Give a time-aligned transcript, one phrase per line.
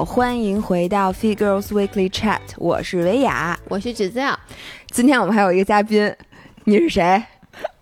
[0.00, 4.18] 好，欢迎回到 Fit Girls Weekly Chat，我是维雅，我是芷子。
[4.90, 6.10] 今天我们还有一个嘉宾，
[6.64, 7.22] 你是谁？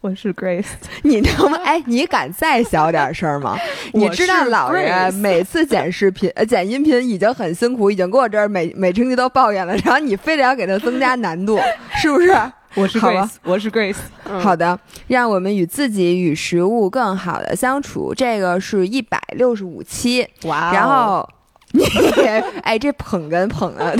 [0.00, 0.66] 我是 Grace。
[1.02, 3.56] 你他妈哎，你敢再小点声吗？
[3.94, 11.56] 你知道老人每次剪视频、呃剪音频已经很辛苦，已经给我这儿每每星期都抱怨了，然后你非得要给他增加难度，
[12.02, 12.32] 是不是？
[12.74, 13.94] 我是 Grace，我是 Grace。
[14.24, 14.76] 好的，
[15.06, 18.12] 让我们与自己与食物更好的相处。
[18.12, 20.72] 这个是一百六十五期，哇！
[20.72, 21.24] 然后。
[21.72, 21.84] 你
[22.62, 23.96] 哎，这捧哏捧的，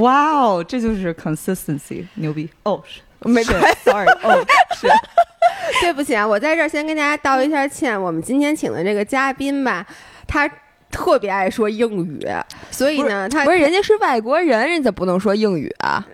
[0.00, 2.82] 哇哦，这就是 consistency，牛逼哦！
[3.20, 4.44] 没关系，sorry，哦，
[4.76, 4.86] 是，
[5.82, 8.00] 对不起啊，我在这儿先跟大家道一下歉。
[8.00, 9.84] 我们今天请的这个嘉宾吧，
[10.26, 10.48] 他
[10.90, 12.24] 特别爱说英语，
[12.70, 16.06] 所以呢，他不是人家是外国人，人家不能说英语啊。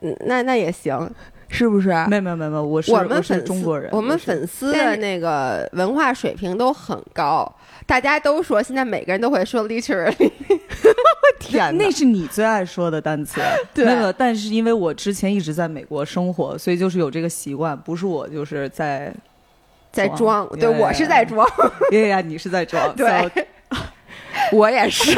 [0.00, 1.08] 嗯，那那也行。
[1.54, 1.90] 是不是？
[2.08, 3.90] 没有没有没有，我是我们是中国人。
[3.92, 7.54] 我们粉丝的那个文化水平都很高，
[7.92, 10.30] 大家都说现在每个人都会说 literally。
[11.38, 13.38] 天那是你最爱说的单词。
[13.74, 13.84] 对。
[13.84, 17.76] 那个，但是因为我之前一直在美国生活，所以就是有这个习惯。
[17.76, 19.12] 不是我就是在
[19.90, 21.46] 在装，对我是在装。
[21.90, 22.96] 对呀，你是在装。
[22.96, 23.30] 对。
[24.52, 25.14] 我也是。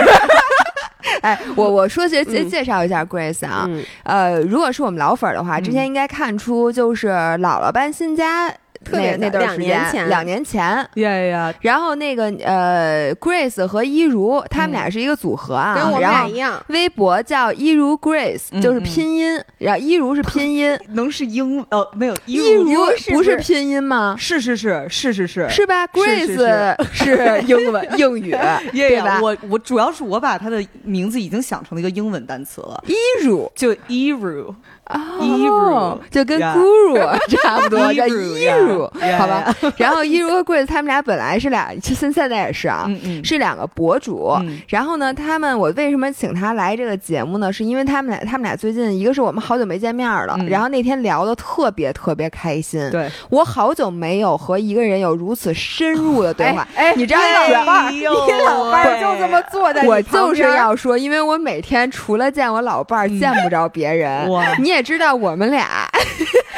[1.22, 3.70] 哎，我我说介介绍一下 Grace 啊，
[4.02, 8.52] 呃，如果是我们老粉儿的话，之前应该看出就是姥姥搬新家。
[8.93, 10.63] 那那段时间，两年前，
[10.95, 16.63] 呀呀，然后那个呃，Grace 和一如，他们俩是一个组合啊，跟我们俩一样。
[16.69, 22.71] 微博叫一如 Grace，就是拼音，然后一如是拼音， 能是英呃没有一如
[23.13, 24.15] 不是拼音吗？
[24.19, 28.31] 是是是是是是是吧？Grace 是英文英语，
[28.73, 29.21] 对吧？
[29.21, 34.55] 我我主要是我把他的名字已经想成了一个英文单词了，一如就一如。
[34.91, 39.55] 哦，就跟 guru 差不多， 叫 iru，好吧。
[39.77, 42.89] 然后伊如和 Grace 他们俩本来是俩，其实现在也是啊，
[43.25, 44.35] 是两个博主。
[44.69, 47.53] 然后呢，他们我为什么请他来这个节目呢？
[47.53, 52.91] 是因为他们俩，他们俩最近一个是我们好久没见面了，然后那天聊的特别特别开心。
[52.91, 56.67] 对，我好久没有和一个人有如此深入的对话。
[56.75, 64.29] 哎，你知道你老伴儿，你老伴儿就这么坐在我就是要说，因为我每天除了见我老伴儿，见不着别人。
[64.61, 64.75] 你。
[64.75, 65.89] 也知道我们俩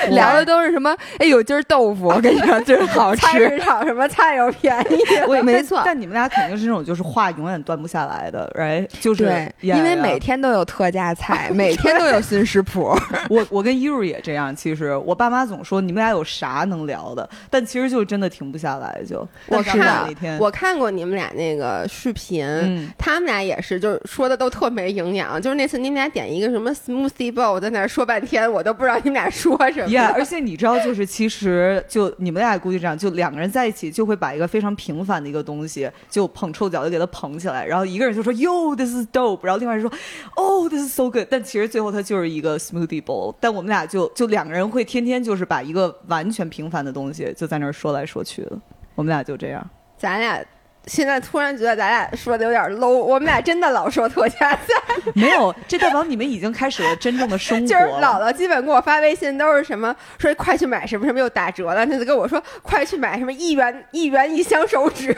[0.11, 0.97] 聊的都是什么？
[1.19, 3.21] 哎呦，今儿豆腐 我跟你说，真好吃。
[3.21, 4.99] 菜市场什么菜又便宜，
[5.29, 5.83] 我没错。
[5.84, 8.89] 但你们俩肯定是那种就是话永远断不下来的，right？
[9.01, 12.97] 就是对，因为每天都有特价菜，每天都有新食谱。
[13.29, 14.55] 我我跟一如也这样。
[14.55, 19.01] 其实我爸妈总说你们俩有啥能聊的，但其实就真的停不下来。
[19.06, 20.06] 就我看
[20.39, 25.41] 我看过你们俩那个视频，他们俩也是，就是说的都特没营养。
[25.41, 28.06] 就是那次你们俩点一个什么 smoothie bowl，在那说。
[28.06, 29.86] 半天我都不知道你们俩说什么。
[29.89, 37.65] 呀，而且你知道，就是其实就你们俩估计这样，就两个人在一起就会把一个非常平凡的一个东西就捧臭脚，就给它捧起来。
[37.65, 39.93] 然后一个人就说 “Yo, this is dope”，然后另外人说
[40.35, 41.27] “Oh, this is so good”。
[41.31, 43.35] 但其实最后它就是一个 smoothie bowl。
[43.41, 48.59] 但我们俩就就两个人会天天就是把一个完全平凡的东西就在那儿说来说去的。
[48.95, 49.71] 我们俩就这样。
[49.97, 50.45] 咱俩。
[50.87, 54.61] 现在突然觉得咱俩说的有点 low，我们俩真的老说特价菜。
[55.15, 57.67] 没有，这代表你们已经开始了真正的生活。
[57.67, 65.13] 就是姥姥基本给我发微信都是什么，说快去买什么什么又打折了，那就跟我说快去买什么一元 一元一箱手纸。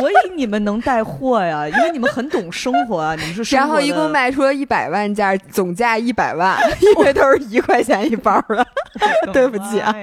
[0.00, 3.54] 所以你们能带货呀，因为你们很懂生活啊，你们是。
[3.54, 8.66] 然后一共卖出了一百万件，总价一百万，因为都是一块钱一包的。
[9.32, 9.94] 对不起啊，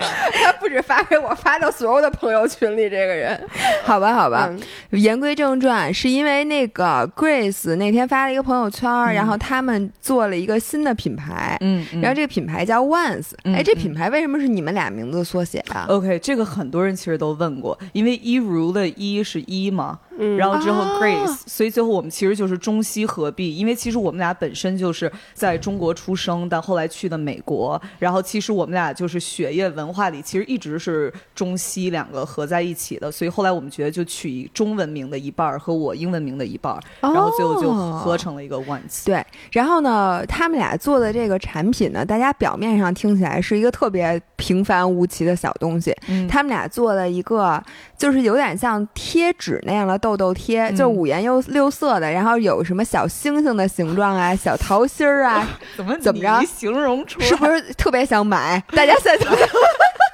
[0.42, 2.86] 他不止发给我，发到所有的朋友群里。
[2.86, 3.50] 这个人，
[3.84, 4.50] 好吧，好吧。
[4.92, 20.00] 言归正传，是因为那个 Grace 那天发了一个朋友圈，然后他们做了一个新的品牌，嗯，然后这个品牌叫 Once，哎，这品牌为什么是你们俩名字缩写啊？OK，这个很多人其实都问过，因为一如的一是一嘛。
[20.38, 39.06] 然后之后 Grace，所以最后我们其实就是中西合璧，因为其实我们俩本身就是在中国出生，但后来去的美国，然后其实我们俩就是血液文化里其实一直是中西两个合在一起的，所以后来我们觉得就取中文名的一半儿和我英文名的一半儿，然后最后就合成了一个 Once。
[39.06, 45.96] 对，然后呢，他们俩做的这个产品呢，大家表面上听起来是一个特别平凡无奇的小东西，
[46.30, 47.62] 他们俩做了一个
[47.98, 49.96] 就是有点像贴纸那样的。
[50.06, 56.46] 痘痘贴就五颜六六色的，然后有什么小星星的形状啊， 小桃心儿啊，怎么怎么着？
[56.46, 58.62] 形容出是不是特别想买？
[58.72, 59.26] 大家现在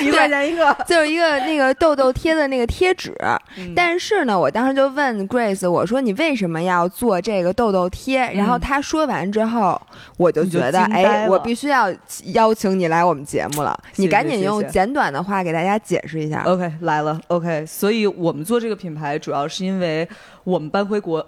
[0.02, 3.14] 一块钱一个，就是一个那个痘痘贴的那个贴纸。
[3.74, 8.20] 但是呢，我当时就问 Grace，我说你为什么要做这个痘痘贴？
[8.32, 9.80] 然后他说完之后，
[10.16, 11.92] 我就觉得，哎，我必须要
[12.32, 13.78] 邀请你来我们节目了。
[13.96, 16.42] 你赶紧用简短的话给大家解释一下。
[16.46, 17.20] OK，来了。
[17.28, 20.08] OK，所以我们做这个品牌主要是因为
[20.44, 21.24] 我们搬回国。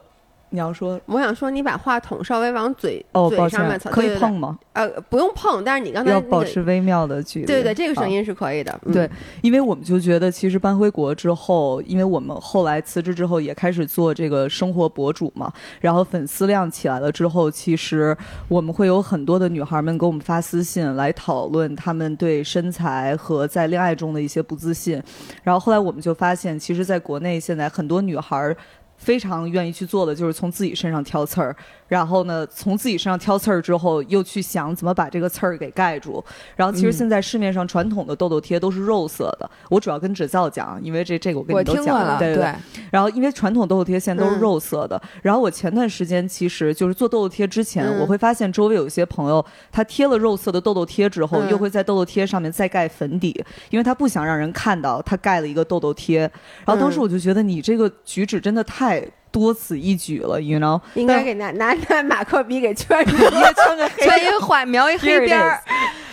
[0.50, 4.58] 你要说，我想说，你把话筒稍微往嘴哦，嘴上面可以碰吗？
[4.72, 7.46] 呃，不用碰，但是你刚才要保持微妙的距离。
[7.46, 8.78] 对对，这个声音是可以的。
[8.92, 9.10] 对，
[9.42, 18.16] 因为我们就觉得，其实搬回国之后，因为我们后来辞职之后也开始做这个生活博主嘛，然后粉丝量起来了之后，其实
[18.48, 25.02] 我们会有很多的女孩们给我们发私信来讨论她们对身材和在恋爱中的一些不自信。
[25.42, 28.56] 然后后来我们就发现，其实在国内现在很多女孩。
[28.96, 31.54] 非常愿意去做的就是从自己身上挑刺儿。
[31.88, 36.22] 然后呢，从自己身上挑刺儿之后，又去想怎么把这个刺儿给盖住。
[36.56, 39.50] 然后其实现在市面上传统的痘痘贴都是肉色的。
[39.68, 42.52] 我主要跟芷造讲，因为这这个我跟你都讲了，对对。
[42.90, 45.00] 然后因为传统痘痘贴现在都是肉色的。
[45.22, 56.20] 然后我前段时间其实就是做痘痘贴之前，我会发现周围有一些朋友，他贴了肉色的痘痘贴之后，又会在痘痘贴上面再盖粉底，因为他不想让人看到他盖了一个痘痘贴。
[56.64, 59.06] 然后当时我就觉得你这个举止真的太。
[59.36, 65.62] 多此一举了，you know，应该给拿拿 拿马克笔给圈上， 圈个圈一画描一黑边儿。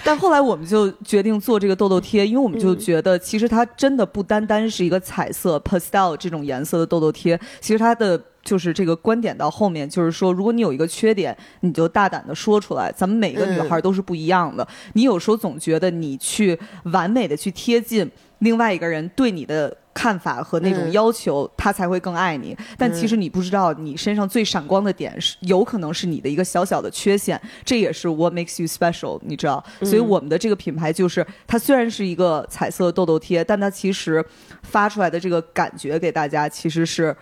[0.03, 12.91] 但后来我们就决定做这个痘痘贴，因为我们就觉得其实它真的不单单是一个彩色 pastel 这种颜色的痘痘贴，其实它的就是这个观点到后面就是说，如果你有一个缺点，你就大胆的说出来。
[12.91, 16.59] 咱们每个女孩都是不一样的，你有时候总觉得你去
[16.91, 19.77] 完美的去贴近另外一个人对你的。
[19.93, 22.57] 看法和那种要求，他才会更爱你。
[22.77, 27.39] 但其实你不知道，你身上最闪光的点是有可能是你的一个小小的缺陷。
[27.63, 29.63] 这也是 What makes you special，你知道。
[29.81, 34.25] 所以我们的这个品牌就是，它虽然是一个彩色痘痘贴，但它其实
[34.63, 37.15] 发出来的这个感觉给大家，其实是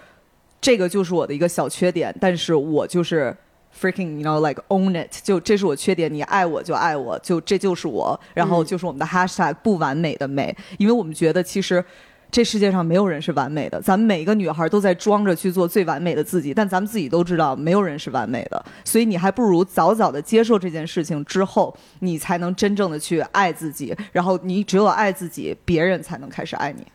[0.62, 2.16] 这个就是我的一个小缺点。
[2.22, 3.36] 但是我就是
[3.78, 8.18] freaking，you know like own it，就这是我缺点，你爱我就爱我，就这就是我。
[8.34, 11.84] 然后就是我们的 hashtag 不完美的美，因为我们觉得其实。
[12.32, 26.88] 这世界上没有人是完美的，咱们每一个女孩都在装着去做最完美的自己，但咱们自己都知道没有人是完美的，所以你还不如早早的接受这件事情之后，你才能真正的去爱自己，然后你只有爱自己，别人才能开始爱你。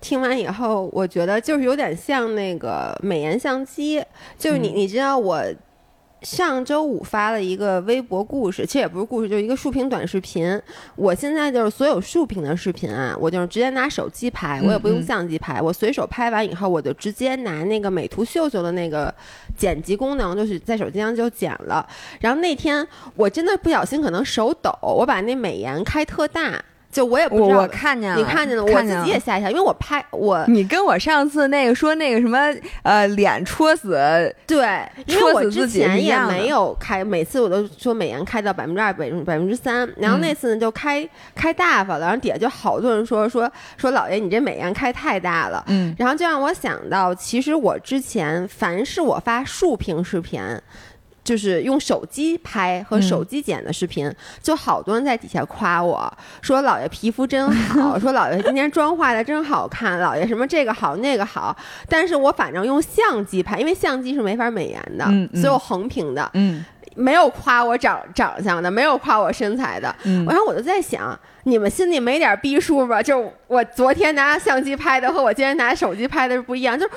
[0.00, 4.02] 听完以后，我觉得就是有点像那个美颜相机，
[4.38, 5.44] 就是你你知道我。
[6.22, 10.60] 上周五发了一个微博故事，其实也不是故事，就是一个竖屏短视频。
[10.96, 19.14] 我现在就是所有竖屏的视频啊，我就是直接拿手机拍，我也不用相机拍，我随手拍完以后，我就直接拿那个美图秀秀的那个
[19.56, 21.86] 剪辑功能，就是在手机上就剪了。
[22.20, 26.64] 然后那天我真的不小心，可能手抖，我把那美颜开特大。
[26.90, 32.38] 就我也不知道，我看见了，你看见了，我自己也吓一跳，因为我拍我，你跟我上次那个说那个什么
[32.82, 50.40] 呃脸戳死，对，因为我之前也没有开，每次我都说美颜开到百分之二百百分之三，然后那次呢就开开大发了，然后底下就好多人说说说老爷你这美颜开太大了，嗯，然后就让我想到，其实我之前凡是我发竖屏视频。
[51.26, 54.08] 就是用手机拍和手机剪的视频，
[54.40, 61.54] 就好多人在底下夸我说：“老爷皮肤真好， 说老爷今天妆化的真好看，老爷什么这个好那个好。”
[61.90, 66.64] 但是我反正用相机拍，因为相机是没法美颜的，所以我横屏的，嗯，
[66.94, 69.92] 没有夸我长长相的，没有夸我身材的。
[70.04, 73.02] 然后我就在想，你们心里没点逼数吧？
[73.02, 76.88] 就我昨天拿相机拍的和我今天拿手机拍的是不一样，就。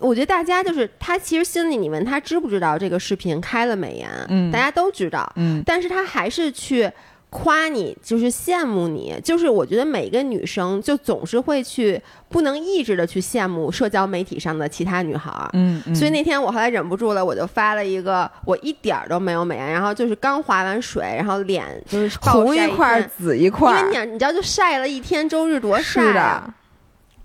[0.00, 6.90] 我觉得大家就是他，其实心里你问他知不知道这个视频开了美颜，嗯，大家都知道，嗯，但是他还是去
[7.28, 26.52] 夸你，就是羡慕你，就是我觉得每个女生就总是会去不能抑制的去羡慕社交媒体上的其他女孩，嗯，所以那天我后来忍不住了，我就发了一个我一点儿都没有美颜，然后就是刚划完水，然后脸就是红一块紫一块，因为你你知道就晒了一天，周日多晒啊。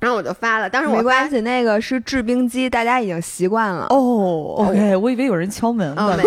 [0.05, 3.87] 然后我就发了，当时没关系，那个是制冰机，大家已经习惯了。
[3.89, 6.15] 哦，OK，我以为有人敲门呢，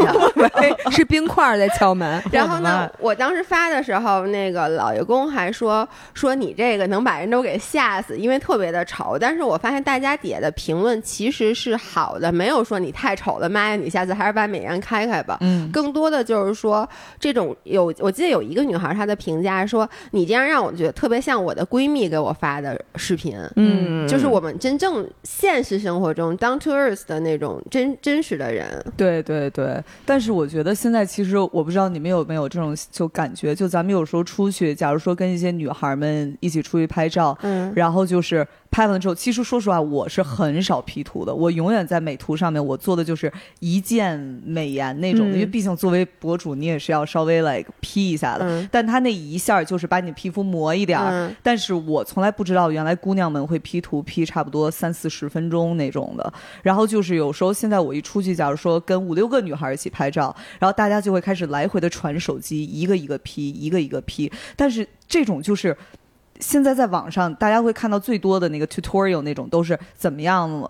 [0.59, 2.21] 没有， 是冰块在敲门。
[2.33, 9.17] 然后呢，我当时发的时候，那个老爷公还说说你这个能把人都给吓死，因为特别的丑。
[9.17, 15.39] 但是我发现大家底下的评论其实是好的，没有说你太丑了，妈呀，你下次还是把美颜开开吧。
[15.41, 16.89] 嗯，更多的就是说
[17.21, 23.29] 这种有，我记得有一个女孩她的评价说你这样让我觉得特别像我的闺蜜给我发的视频。
[23.55, 23.68] 嗯，
[24.07, 28.85] 就是我们真正现实生活中 down to earth 的那种真真实的人。
[28.97, 41.35] 对对对，但是我觉得现在其实我不知道你们有没有这种就感觉，就咱们有时候出去，假如说跟一些女孩们一起出去拍照，嗯，然后就是拍完了之后，其实说实话，我是很少 P 图的。
[41.35, 48.69] 我永远在美图上面，我做的就是一键美颜那种的，因为毕竟作为博主，你也是要稍微 like P 一下的。
[48.71, 51.35] 但他那一下就是把你皮肤磨一点儿。
[51.43, 56.33] 但是我从来不知道，原来姑娘们会 P 图 P 差不多三四十分钟那种的。
[56.63, 64.31] 然后就是有时候现在我一出去，假如说跟五六个女孩一起拍照，然后大家就会开始来回的传手机，一个一个 P，一个一个 P。
[64.55, 65.77] 但是这种就是。
[66.41, 70.69] 现在在网上，大家会看到最多的那个 tutorial 那种，都是怎么样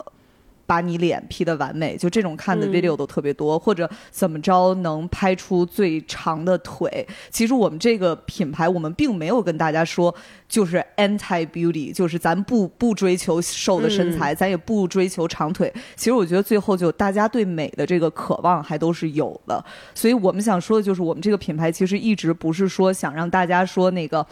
[0.67, 7.07] 把你脸 P 的完美，就这种看的 video 都特别多，或者怎么着能拍出最长的腿。
[7.31, 10.15] 其实我们这个品牌，我们并没有跟大家说
[10.47, 15.73] 就是 anti beauty，就是咱不不追求瘦的身材，咱也不追求长腿。
[15.97, 24.27] 其实我觉得最后就大家对美的这个渴望还都是有的，所以我们想说的就是，我们这个品牌其实一直不是说想让大家说那个。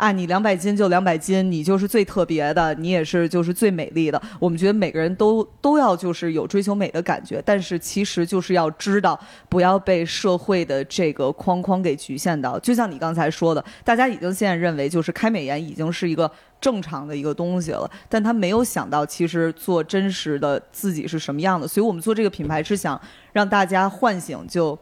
[0.00, 4.20] 啊，你两百斤就两百斤，你就是最特别的，你也是就是最美丽的。
[4.38, 12.58] 我们觉得每个人都都要就是有追求美的感觉，但是其实就是要知道不要被社会的这个框框给局限到。
[12.60, 16.30] 就像你刚才说的，大家已经现在认为就是开美颜已经是一个
[16.62, 21.68] 正常的一个东西了，但他没有想到其实做真实的自己是什么样的。
[21.68, 22.98] 所以我们做这个品牌是想
[23.34, 24.78] 让大家唤醒就。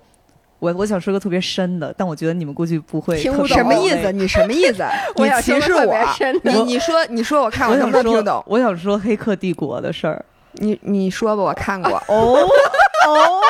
[0.58, 4.10] 我我想说个特别深的，但我觉得你们估计不会听不懂什么意思。
[4.12, 4.82] 你什么意思？
[5.16, 5.96] 你歧视我？
[6.42, 8.42] 你你说你说我看我能不能听懂？
[8.46, 10.24] 我想说《黑客帝国》的事儿。
[10.52, 11.92] 你你说吧，我看过。
[12.08, 12.48] 哦
[13.06, 13.40] 哦。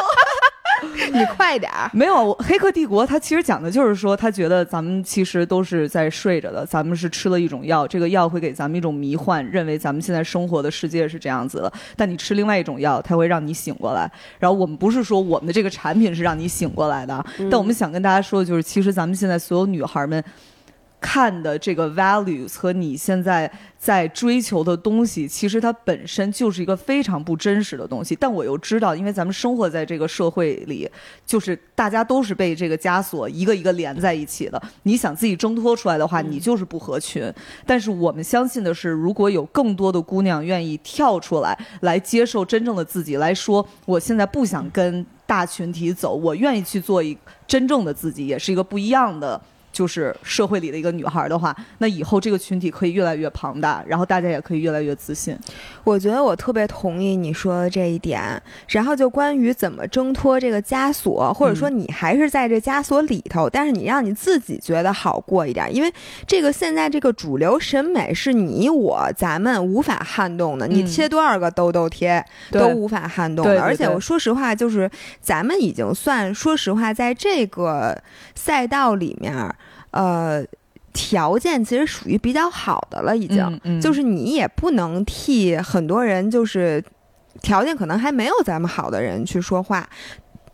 [1.12, 1.90] 你快点儿！
[1.92, 11.72] 没有，《黑客帝国》它其实讲的就是说，他觉得咱们其实都是在睡着的，咱们是吃了一种药，这个药会给咱们一种迷幻，认为咱们现在生活的世界是这样子的。
[11.96, 14.10] 但你吃另外一种药，它会让你醒过来。
[14.38, 20.22] 然后我们不是说我们的这个产品是让你醒过来的，但我们想跟大家说的就是，其实咱们现在所有女孩们。
[21.00, 28.16] 看的这个 values 和你现在在追求的东西，其实它本身就是一个非常不真实的东西。
[28.18, 30.90] 但我又知道，因为咱们生活在这个社会里，
[31.24, 34.60] 就是大家都是被这个枷锁一个一个连在一起的。
[34.82, 37.32] 你想自己挣脱出来的话，你就是不合群。
[37.64, 49.40] 但是我们相信的是，如果有更多的姑娘愿意跳出来，来接受真正的自己，来说我现在不想跟大群体走，我愿意去做一真正的自己，也是一个不一样的。
[49.78, 55.38] 就是社会里的一个女孩的话，那以后这个群体可以越来越庞大，然后大家也可以越来越自信。
[55.84, 58.42] 我觉得我特别同意你说的这一点。
[58.66, 65.94] 然后就关于怎么挣脱这个枷锁，或者说你还是在这枷锁里头，但是你让你自己觉得好过一点，因为
[66.26, 70.66] 这个现在这个主流审美是你我咱们无法撼动的。
[70.66, 73.62] 你贴多少个痘痘贴都无法撼动的。
[73.62, 77.96] 而且我说实话，就是咱们已经算说实话，在这个
[78.34, 79.54] 赛道里面。
[79.90, 80.44] 呃，
[80.92, 86.82] 条件其实属于比较好的了，已经，就是你也不能替很多人，就是
[87.40, 89.88] 条件可能还没有咱们好的人去说话。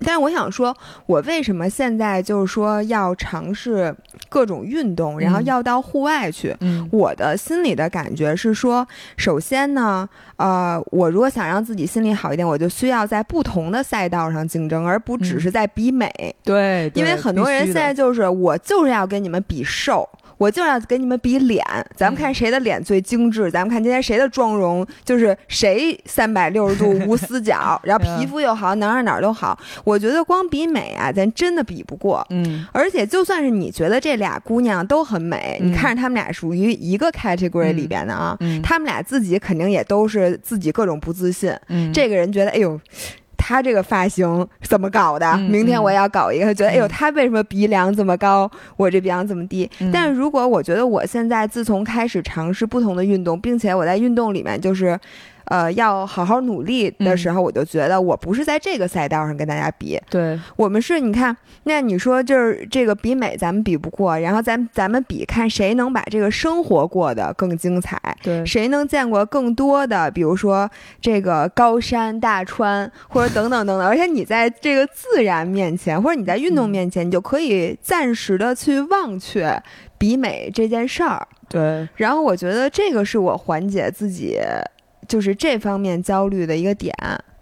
[0.04, 3.94] 但是我想说，我为什么现在就是说要尝试
[4.28, 6.56] 各种运动，然后要到户外去？
[6.90, 16.10] 我的心里的感觉是说，首先呢，呃，我如果想让自己心里好一点，我就需要在不同的赛道上竞争，而不只是在比美。
[16.42, 20.08] 对，因为很多人现在就是我就是要跟你们比瘦。
[20.38, 21.64] 我就要给你们比脸，
[21.96, 29.58] 咱们看谁的脸最精致，咱们看今天谁的妆容就是谁三百六十度 无死角，然后皮肤又好，哪儿哪儿都好。
[29.84, 32.26] 我觉得光比美啊，咱真的比不过。
[32.30, 41.54] 嗯，而且就算是你觉得这俩姑娘都很美，你看着她们俩属于一个 category 里边的啊，她们俩自己肯定也都是自己各种不自信。
[41.68, 42.80] 嗯，这个人觉得，哎呦。
[43.46, 45.36] 他这个发型怎么搞的？
[45.36, 46.46] 明天我要搞一个。
[46.46, 49.70] 他觉得，哎呦，他为什么鼻梁这么高，我这鼻梁这么低？
[49.92, 54.98] 但是如果我觉得我现在自从开始尝试不同的运动，并且我在运动里面就是。
[55.46, 60.00] 呃，要好好努力的时候，我就觉得我不是在这个赛道上跟大家比。
[60.08, 68.00] 对，我们是，你看，那你说就是这个比美，咱们比不过，然后咱咱们比看谁能把这个生活过得更精彩。
[68.22, 70.68] 对，谁能见过更多的，比如说
[71.00, 73.86] 这个高山大川，或者等等等等。
[73.88, 79.62] 而且你在这个自然面前，或者你在运动面前，你就可以暂时的去忘却
[79.98, 81.26] 比美这件事儿。
[81.48, 84.40] 对，然后我觉得这个是我缓解自己。
[85.08, 86.94] 就是这方面焦虑的一个点，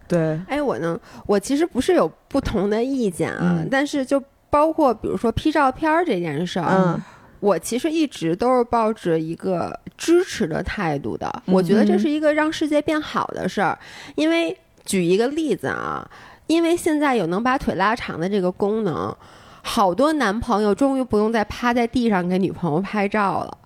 [0.09, 0.41] 对。
[0.49, 7.03] 哎，我呢，我其实不是有不同的意见啊，但是就包括比如说 P 照片这件事儿，嗯，
[7.41, 11.43] 我其实一直都是抱着一个支持的态度的。
[11.47, 13.79] 我觉得这是一个让世界变好的事儿。
[14.15, 16.09] 因为举一个例子啊，
[16.47, 19.17] 因为现在有能把腿拉长的这个功能，
[19.63, 23.59] 好多男朋友终于不用再趴在地上给女朋友拍照了。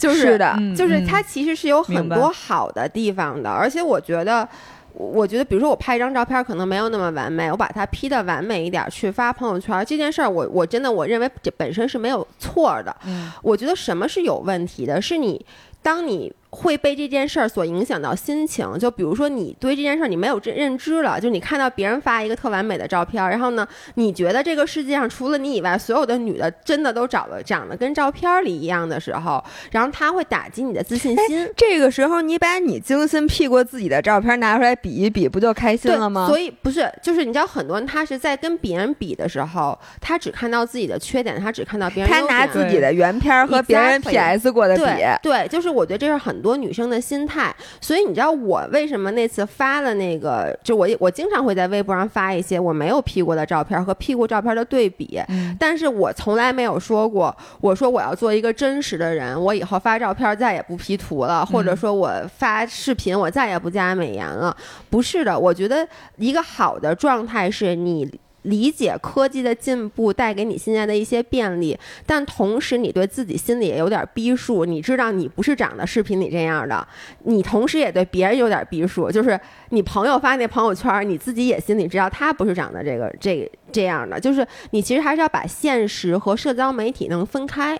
[0.00, 4.48] 就是的，就是它其实是有很多好的地方的，而且我觉得。
[4.92, 12.94] 我觉得，比如说我拍一张照片，可能没有那么完美，我把它 P 的完美一点，去发朋友圈，这件事儿，我我真的我认为这本身是没有错的。
[13.06, 15.46] 嗯，我觉得什么是有问题的，是你
[15.80, 16.30] 当你。
[16.50, 31.48] 会被这件事儿所影响到心情，就比如说你对这件事儿你没有认认知了，就你看到别人发一个特完美的照片，然后呢，你觉得这个世界上除了你以外，所有的女的真的都长得长得跟照片里一样的时候，然后他会打击你的自信心。
[31.56, 36.26] 这个时候你把你精心 P 过自己的照片拿出来比一比，不就开心了吗？
[36.26, 42.12] 所以不是，就是你知道很多人他是在跟别人比的时候，他只看到自己的缺点，他只看到别人。
[42.12, 44.82] 他拿自己的原片和别人 PS 过的比。
[45.22, 47.20] 对，就是我觉得这是很多女生的心。
[47.30, 50.58] 态，所以你知道我为什么那次发了那个？
[50.64, 55.22] 就我我经常会在微博上发一些我没有 P 过的照片和 P 过照片的对比，
[55.58, 64.56] 但是我从来没有说过，我说我要做一个真实的人，我以后发照片再也不 P 图了，或者说我发视频我再也不加美颜了。
[64.88, 68.10] 不是的，我觉得一个好的状态是你。
[68.42, 74.64] 理解科技的进步带给你现在的一些便利，但同时你对自己心里也有点逼数。
[74.64, 76.86] 你知道你不是长得视频里这样的，
[77.24, 79.10] 你同时也对别人有点逼数。
[79.10, 79.38] 就是
[79.70, 84.18] 你朋友发那朋友圈，你自己也心里知道他不是长得这个这这样的。
[84.18, 87.78] 就是你其实还是要把现实和社交媒体能分开。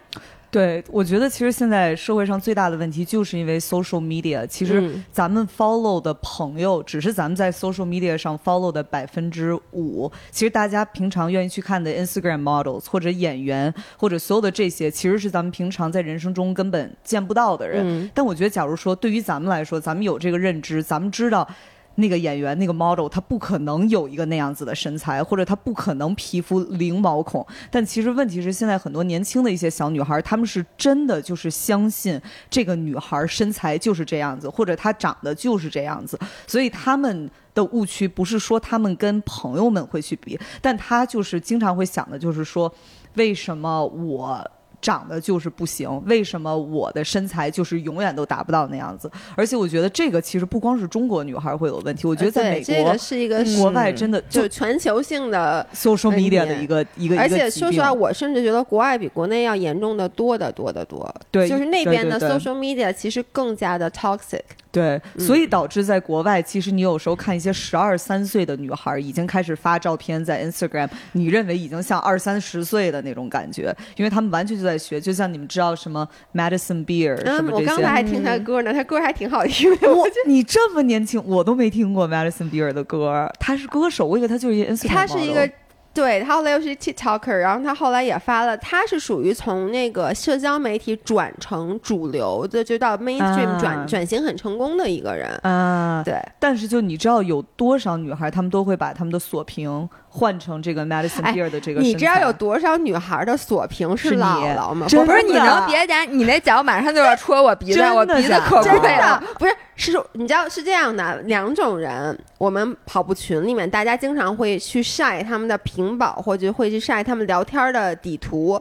[0.50, 4.44] 对，我觉得其实现在社会上最大的问题，就是因为 social media。
[4.46, 10.10] 其实咱们 follow 的朋友，只是咱们在 social media 上 follow 的百分之五。
[10.32, 18.10] 其实大家平常愿意去看的 Instagram models 或者演员或者所有的这些，其实是咱们平常在人生中根本见不到的人。
[18.12, 21.48] 但我觉得，假如说对于咱们来说，咱们有这个认知，咱们知道。
[21.96, 27.46] 那个演员，那个 model，他不可能有一个那样子的身材，或者他不可能皮肤零毛孔。
[27.70, 36.18] 但其实问题是，现在很多年轻的一些小女孩，她们是真的就是相信这个女孩身材就是这样子，或者她长得就是这样子。
[36.46, 42.72] 所以她们的误区不是说他们跟朋友们会去比，但他就是经常会想的就是说，
[43.14, 44.50] 为什么我？
[44.80, 49.10] 长得就是不行，为什么我的身材就是永远都达不到那样子？
[49.34, 57.18] 而且我觉得这个其实不光是中国女孩会有问题，我觉得在美国这是一个国外真的就全球性的 social media 的一个一个。
[57.18, 61.12] 而且说实话，我甚至觉得国外比国内要严重的多得多得多。
[61.30, 64.40] 对，就是那边的 social media 其实更加的 toxic。
[64.72, 77.62] 对，所以导致在国外，其实你有时候看一些十二三岁的女孩已经开始发照片在 Instagram，你认为已经像二三十岁的那种感觉，因为他们完全就在学，就像你们知道什么 Madison Beer 什么这些。
[77.62, 79.92] 我刚才还听他歌呢，他歌还挺好听的。
[79.92, 84.88] 我你这么年轻，我都没听过 Madison Beer 的歌，他是歌手，我以为他就是。
[84.88, 85.48] 他是一个。
[85.92, 95.28] 对他后来又是 TikToker，然后他后来也发了，他是属于从那个社交媒体转成主流的，就到 mainstream 转转型很成功的一个人。
[95.42, 96.14] 啊，对。
[96.38, 101.80] 但是就你知道有多少女孩，她们都会把她们的锁屏换成这个 Madison Beer 的这个。
[101.80, 104.86] 你知道有多少女孩的锁屏是姥姥吗？
[104.90, 109.22] 不是，你能别点，你那脚马上就要戳我鼻子，我鼻子可贵了。
[109.38, 109.56] 不是。
[109.76, 118.60] 是，你知道是这样的，两种人，我们跑步群里面，大家经常会去晒他们的屏保，或者会去晒他们聊天的底图。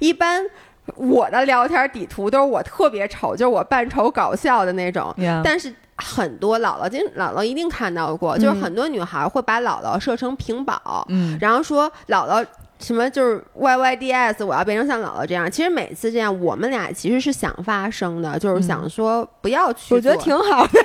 [0.00, 0.42] 一般
[0.96, 5.14] 我的聊天底图都是我特别丑，就是我扮丑搞笑的那种。
[5.44, 12.44] 但是很多姥姥，今姥姥一定看到过，就是很多女孩会把姥姥设成屏保，嗯，然后说姥姥。
[12.80, 15.50] 什么就是 Y Y D S，我要变成像姥姥这样。
[15.50, 19.96] 其实每次这样，我们俩其实是想发生的，就是想说不要去。
[19.96, 20.80] 我觉得挺好的。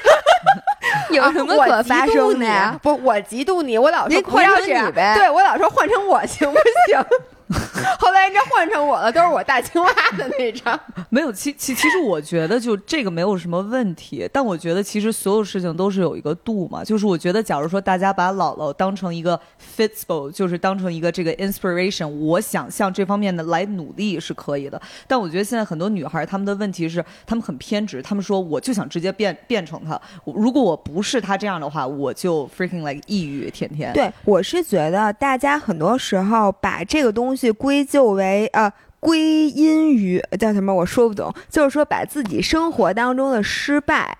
[1.13, 2.79] 有什么可发生的呀？
[2.81, 4.91] 不，我嫉妒你，我老说不要这样。
[4.91, 6.57] 对我老说换成我行不
[6.89, 7.05] 行？
[7.99, 10.79] 后来人家换成我了，都是我大青蛙的那张。
[11.09, 16.83] 没有，其其其实我觉得就这个没有什么问题，但我觉得其实所有事情都是有一个度嘛。
[16.83, 19.39] 就是我觉得，假如说大家把姥姥当成一个
[19.77, 24.81] fitspo，就是当成一个这个 inspiration，我想向这方面的来努力是可以的。
[25.07, 29.99] 但我觉得现在很多女孩她们的问题是，她们很偏执，她们说我就想直接变变成她。
[30.25, 33.93] 如果我不是她这样的话，我就 freaking like 抑郁，天天。
[33.93, 37.32] 对，我是觉得大家很多时候把这个东西。
[37.51, 40.73] 归咎为呃，归因于叫什么？
[40.73, 41.33] 我说不懂。
[41.49, 44.17] 就是说，把自己生活当中的失败，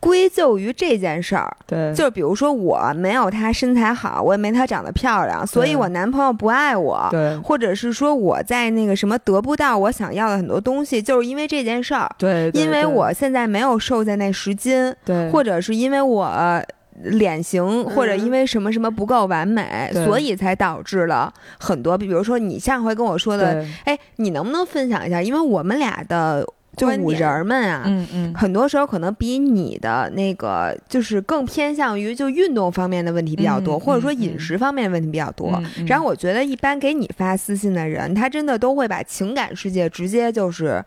[0.00, 1.56] 归咎于这件事儿。
[1.64, 7.06] 对，就比如说，我没有她身材好，我也没她长得漂亮，所以我男朋友不爱我。
[7.12, 12.10] 对，或者是说我在那个什么得不到我想要的很多东西，就是因为这件事儿。
[12.18, 14.92] 对，因为我现在没有瘦在那十斤。
[15.04, 16.60] 对，或者是因为我。
[17.02, 21.96] 脸型或者因为什么什么不够完美，所以才导致了很多。
[21.96, 25.20] 比如说你上回跟我说的，哎，你能不能分享一下？
[25.20, 35.62] 因为我们俩的就五人们啊，嗯嗯，很多时候可能比你的那个就是更偏向于就运动方面的问题比较多，或者说饮食方面的问题比较多。
[35.86, 40.84] 然后我觉得一般给你发私信的人，他真的都会把情感世界直接就是。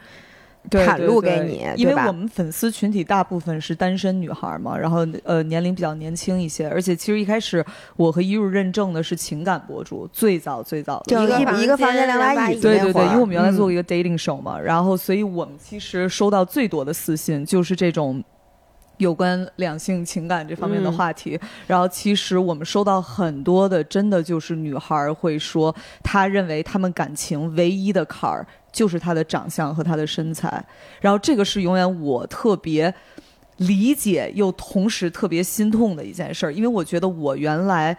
[0.69, 18.23] 袒露给你，因为我们粉丝群体大部分是单身女孩嘛，然后呃年龄比较年轻一些，而且其实一开始我和一入认证的是情感博主，最早最早的一个一个房间两把椅子，对对对，因为我们原来做过一个 dating show 嘛，然后所以我们其实收到最多的私信就是这种
[18.97, 28.47] 有关两性情感这方面的话题，然后其实我们收到很多的，真的就是女孩会说，她认为她们感情唯一的坎儿。
[28.76, 30.62] 就是他的长相和他的身材，
[31.00, 32.94] 然后这个是永远我特别
[33.60, 37.98] 理解又同时特别心痛的一件事儿，因为我觉得我原来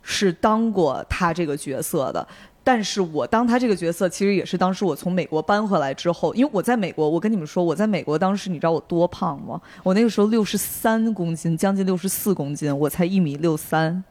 [0.00, 2.24] 是当过他这个角色的，
[2.62, 9.60] 但是我当他这个角色其实也是当时我从美国搬回来之后，因为我在美国，我跟你们说我在美国当时你知道我多胖吗？
[9.82, 14.04] 我那个时候六十三公斤，将近六十四公斤，我才一米六三。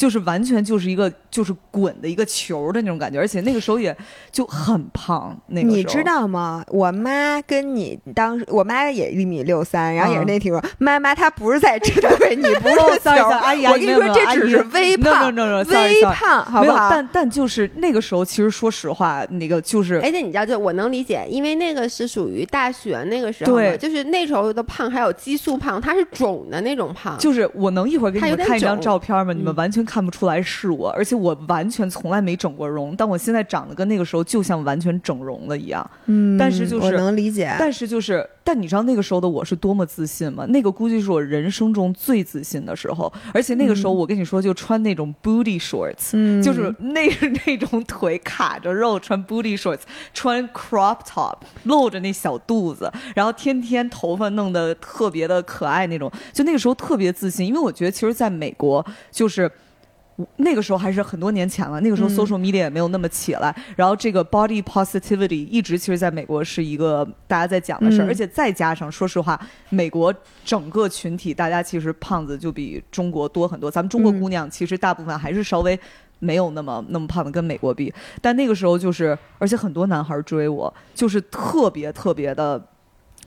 [0.00, 3.94] 就是完全就是一个就是滚的一个球的那种感觉，而且那个时候也
[4.32, 5.38] 就很胖。
[5.48, 6.64] 那个你知道吗？
[6.68, 10.58] 我妈跟你当时，我妈也一米六三，然后也是那体重。
[10.78, 13.10] 妈妈，她不是在针对 你，不是球。
[13.10, 16.88] 阿姨，我跟你说，这只是微胖，微胖，好不好？
[16.88, 27.18] 但但就是那个时候，其实说实话，那个就是，而且你知道，就我能理解，因为那个是属于大学那个时候，对，就是那时候的胖还有激素胖，它是肿的那种胖。
[27.18, 29.34] 就是我能一会儿给你们看一张照片吗？
[29.34, 29.84] 你们完全。
[29.90, 35.90] 看不出来是我，而且我完全从来没整过容，但我现在长得跟那个时候就像完全整容了一样。
[36.06, 40.46] 嗯，但是就是我能理解，但是就是，但你知道那个时候的我是多么自信吗？
[40.46, 47.08] 那个估计是我人生中最自信的时候，而且那个时候我跟你说，就穿那种 booty shorts，就是那
[47.44, 49.80] 那种腿卡着肉，穿 booty shorts，
[50.14, 59.50] 穿 crop top，露着那小肚子，然后天天头发弄得特别的可爱那种，就那个时候特别自信，因为我觉得其实在美国就是。
[60.36, 75.78] 那个时候还是很多年前了，那个时候 social media 也没有那么起来，然后这个 body positivity 一直其实在美国是一个大家在讲的事儿，而且再加上说实话，美国整个群体大家其实胖子就比中国多很多，咱们中国姑娘其实大部分还是稍微
[76.18, 82.62] 没有那么那么胖的，跟美国比，但那个时候就是，而且很多男孩追我，就是特别特别的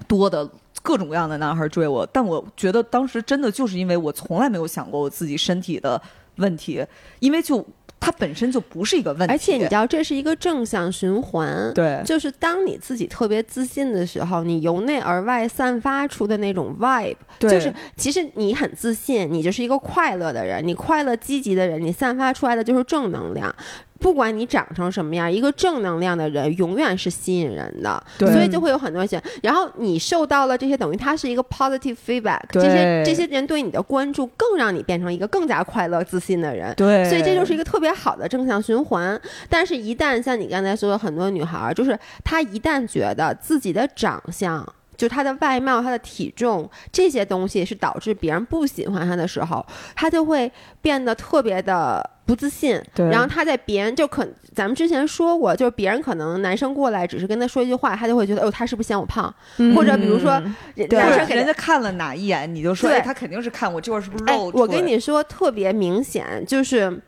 [0.08, 0.50] 多的
[0.82, 6.02] 各种各样的男孩追我，但我觉得当时真的就是因为我从来没有想过我自己身体的。
[6.38, 6.86] 问题，
[7.20, 7.66] 因为就
[8.00, 23.56] 它本身就不是一个问题，而且你知道这是一个正向循环，对，就是当你自己特别自信的时候，你由内而外散发出的那种 vibe，就是其实你很自信，你就是一个快乐的人，你快乐积极的人，你散发出来的就是正能量。
[24.04, 29.24] 不管你长成什么样，一个正能量的人永远是吸引人的，所以就会有很多人。
[29.42, 36.76] 然后你受到了这些，等于它是一个 positive feedback，这些这些人对你的关注，更让你变成一个更加快乐、自信的人。
[36.76, 39.20] 对，所以这就是一个特别好的正向循环。
[39.48, 44.68] 但是，一旦像你刚才说的，很多女孩，就是她一旦觉得自己的长相。
[44.96, 52.82] 就她的外貌、她的体重这些东西是导致别人不喜欢她的时候，她就会变得特别的不自信。
[52.94, 53.10] 对。
[53.10, 59.34] 然后他在别人就可，咱们之前说过，就是别人可能男生过来只是跟他说一句话，他就会觉得，哦，他是不是嫌我胖？
[59.76, 60.42] 或者比如说，
[60.90, 64.52] 男生给人家看了哪一眼，你就说，哎，他肯定是看我这块是不是肉？
[64.54, 67.02] 我跟你说，特别明显就是。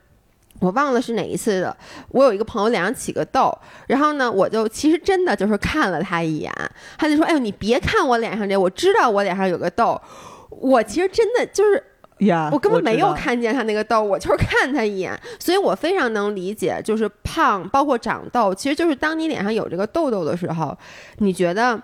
[0.62, 1.76] 我忘了是哪一次的。
[2.08, 3.54] 我有一个朋友脸上起个痘，
[3.88, 6.50] 然后呢，我就其实真的就是看了他一眼，
[6.98, 10.02] 他就说：“哎呦，你别看我脸上这，我知道我脸上有个痘。”
[10.50, 11.84] 我其实真的就是
[12.20, 20.78] 呀，我根本没有看见他那个痘，我就是看他一眼，所以我非常能理解，就是胖，包括长痘，其实就是当你脸上有这个痘痘的时候，
[21.18, 21.82] 你觉得。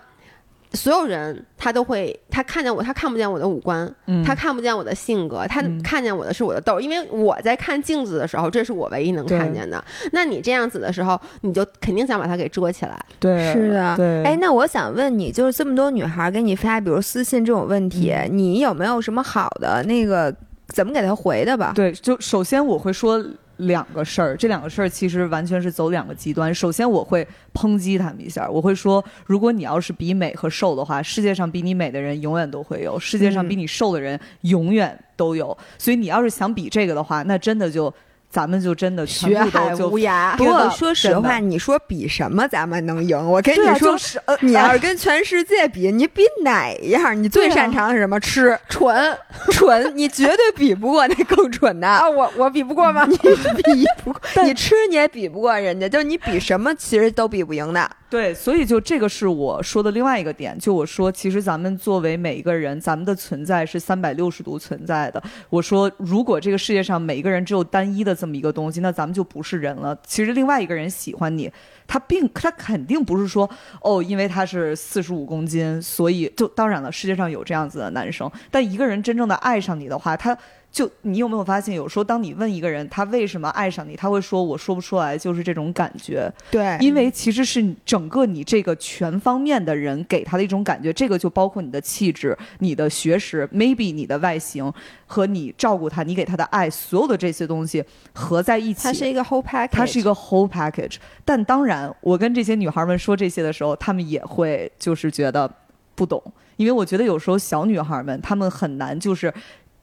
[0.74, 3.92] 所有人他都会，他看见我，他看不见我的五官，
[4.24, 9.82] 他看不见我的性格，他看见我的是我的痘，因为我在看镜子的时候，这是我唯一能看见的。
[10.12, 12.98] 那你这样子的时候，你就肯定想把它给遮起来。
[13.20, 13.96] 对，是的。
[13.96, 14.22] 对。
[14.24, 20.34] 哎，那我想问你，就是这么多女孩给你发，比如私信这种问题，你有没有什么好的那个
[20.68, 21.72] 怎么给她回的吧？
[21.74, 23.24] 对，就首先我会说。
[23.66, 26.54] 两个事儿，这两个事儿其实完全是走两个极端。
[26.54, 35.56] 首先，我会抨击他们一下，我会说，如果你要是比美和瘦的话，世界上比你美的人永远都会有，世界上比你瘦的人永远都有。
[35.78, 37.92] 所以，你要是想比这个的话，那真的就
[38.32, 40.34] 咱们就真的学海无涯。
[40.38, 43.16] 不过说实话，你说比什么咱们能赢？
[43.30, 43.94] 我跟你说，
[44.40, 47.22] 你要是跟全世界比，你比哪样？
[47.22, 48.18] 你最擅长是什么？
[48.18, 49.18] 吃 蠢
[49.50, 52.08] 蠢，你绝对比不过那更蠢的啊！
[52.08, 53.04] 我我比不过吗？
[53.04, 57.90] 你比不过， 你吃你也比不过人家，就你比什么其实都比不赢的。
[58.08, 60.58] 对，所以就这个是我说的另外一个点。
[60.58, 65.22] 就我说，其实咱们作为每一个人，咱们的存在是三百六十度存在的。
[65.48, 69.98] 我说，如果这个世界上每一个人只有单一的这么一个东西，那咱们就不是人了。
[70.06, 71.50] 其实另外一个人喜欢你，
[71.88, 78.30] 他并他肯定不是说哦，因为他是四十五公斤，所以就当然了，世界上有这样子的男生。
[78.48, 80.38] 但一个人真正的爱上你的话，他。
[80.72, 86.32] 就你有没有发现，有时候当你问一个人他为什么爱上你，他会说我说不出来，就是这种感觉。
[86.50, 94.72] 对，因为其实是整个你这个全方面的人给他的一种感觉，这个就包括你的气质、你的学识，maybe 你的外形
[95.06, 99.68] 和你照顾他、你给他的爱，所有的这些东西合在一起，它是一个 whole package。
[99.72, 100.96] 它是一个 whole package。
[101.22, 105.52] 但当然，我跟这些女孩们说这些的时候，她们也会就是觉得
[105.94, 106.22] 不懂，
[106.56, 109.30] 因为我觉得有时候小女孩们她们很难就是。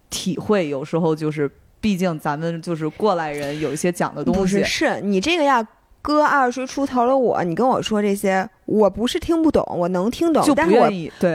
[0.10, 4.39] 体会有时候就是，毕竟咱们就是过来人，有一些讲的东西。
[4.39, 5.65] 不是，是你这个要
[6.02, 10.89] 搁二十出头的我，你跟我说这些，我不是听不懂，我能听懂，但是我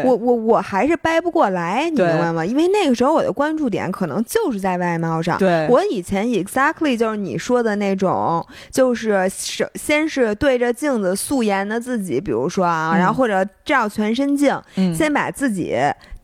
[0.04, 2.44] 我我我还是掰不过来，你明白吗？
[2.44, 5.38] 因为那个时候我的关注点可能就是在外貌上。
[5.38, 14.58] 对，我以前 exactly 就是你说的那种，就是首先是对着镜子素颜的自己，比如说啊，然后或者照全身镜，
[14.94, 15.76] 先把自己。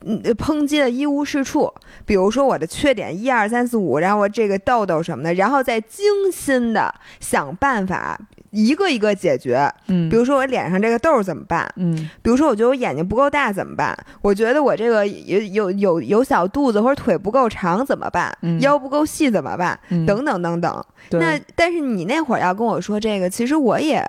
[0.05, 1.73] 嗯，抨击的一无是处。
[2.05, 8.19] 比如说我的缺点一二三四五，然后我这个痘痘什么的，然后再精心的想办法
[8.51, 9.71] 一个一个解决。
[9.89, 11.71] 嗯，比如说我脸上这个痘怎么办？
[11.77, 13.97] 嗯，比如说我觉得我眼睛不够大怎么办？
[14.23, 18.37] 我觉得我这个有有有有小肚子或者腿不够长怎么办？
[18.61, 19.79] 腰不够细怎么办？
[20.07, 20.85] 等等等等。
[21.11, 24.05] 那但是你那会儿要跟我说这个，其实我也。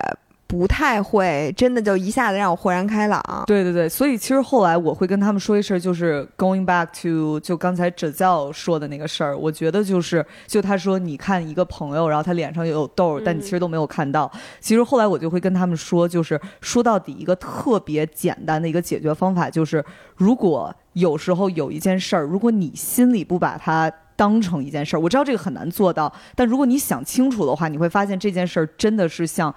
[0.52, 3.22] 不太会，真的就一下子让我豁然开朗。
[3.46, 9.34] 对对对，所以其实后来我会跟他们说一声，就是 going back to 就刚才哲教说的那个事儿。
[9.34, 14.30] 我觉得就是，就他说你看一个朋友，然后他脸上有痘，但你其实都没有看到。
[14.60, 19.82] 其实后来我就会跟他们说，就是说到底一个特别简单的一个解决方法，就是
[20.16, 29.54] 如果有时候有一件事儿，如果你心里不把它当成一件事儿，我知道这个很难做到，但如果你想清楚的话，你会发现这件事儿真的是像。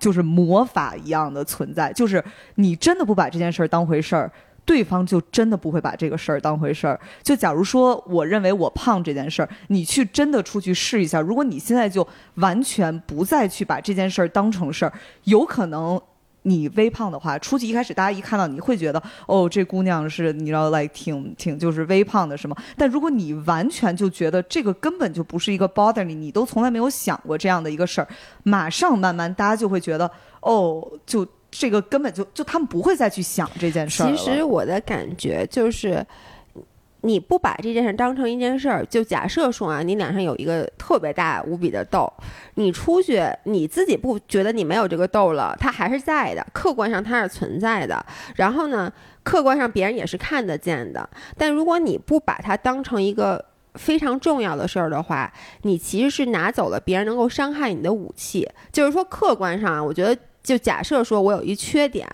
[0.00, 2.22] 就是魔法一样的存在，就是
[2.54, 4.30] 你真的不把这件事儿当回事儿，
[4.64, 6.98] 对方就真的不会把这个事儿当回事儿。
[7.22, 14.92] 就假如说，我认为我胖这件事儿，你去真的出去试一下，如果你现在就完全不再去把这件事儿当成事儿，
[15.24, 16.00] 有可能。
[16.48, 22.56] 你微胖的话，出去一开始大家一看到你会觉得，哦，这姑娘是你知道来挺挺就是微胖的是吗？
[22.76, 28.08] 但如果你完全就觉得这个根本就不是一个 bother 你，你都从来没有想过这样的一个事儿，
[28.42, 36.04] 马上慢慢大家就会觉得，哦，就这个根本就就他们不会再去想这件事儿其实我的感觉就是。
[37.02, 42.12] 你不把这件事当成一件事儿，就假设说啊，你脸上有一个特别大无比的痘，
[42.54, 48.04] 你出去你自己不觉得你没有这个痘了，它还是在的，客观上它是存在的。
[48.34, 51.08] 然后呢，客观上别人也是看得见的。
[51.36, 55.32] 但如果你不把它当成一个非常重要的事儿的话，
[55.62, 58.48] 你其实是拿走了别人能够伤害你的武器。
[58.72, 62.08] 就是说，客观上，我觉得就假设说我有一缺点，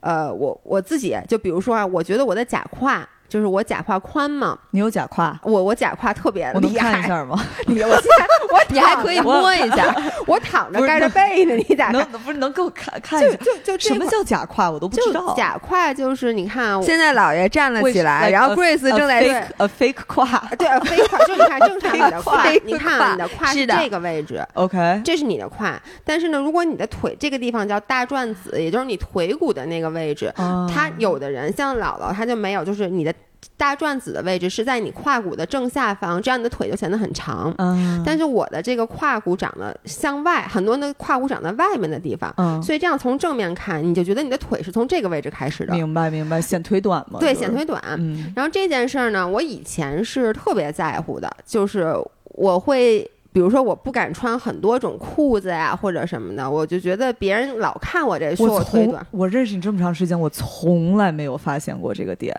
[0.00, 3.06] 呃，我我自己就比如说啊，我觉得我的假胯。
[3.32, 6.54] 就是我假胯宽嘛，你有假胯，我我假胯特别厉害。
[6.54, 7.42] 我能看一下吗？
[7.66, 9.90] 你我现在我 你还可以摸一下，
[10.26, 13.36] 我躺着盖着被呢，你 咋能不是能给我看看一下？
[13.38, 14.70] 就就什么叫假胯？
[14.70, 15.34] 我都不知道。
[15.34, 20.26] 假胯就是你看，现在姥爷站了起来，然后 Grace 正在对 a fake 胯，
[20.58, 25.80] 对 a fake 胯，就你看正常你的胯，你看你的胯是这个位置，OK，这是你的胯。
[26.04, 33.14] 但是呢，如果你的腿这个地方叫大转子，也就是你腿骨的那个位置，它有的人像姥姥，他就没有，就是你的。
[33.56, 37.54] 大转子的位置是在你胯骨的正下方，这样你的腿就显得很长。
[37.58, 42.32] 嗯，但是我的这个胯骨长得向外，很多人的胯骨长在外面的地方。
[42.36, 45.72] 嗯，所以这样从正面看，你就觉得你的腿是从这个位置开始的。
[45.74, 47.20] 明白，明白，显腿短嘛？
[47.20, 47.80] 对，显腿短。
[47.98, 59.06] 嗯，然后这件事儿呢，我以前是特别在乎的，就是我会，比如说我不敢穿很多种裤子呀，或者什么的，我就觉得别人老看我这说我腿短。
[59.10, 62.34] 我认识你这么长时间，我从来没有发现过这个点。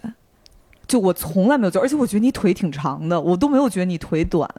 [0.87, 4.49] 就我从来没有觉得，而且我觉得你腿挺长的，我都没有觉得你腿短。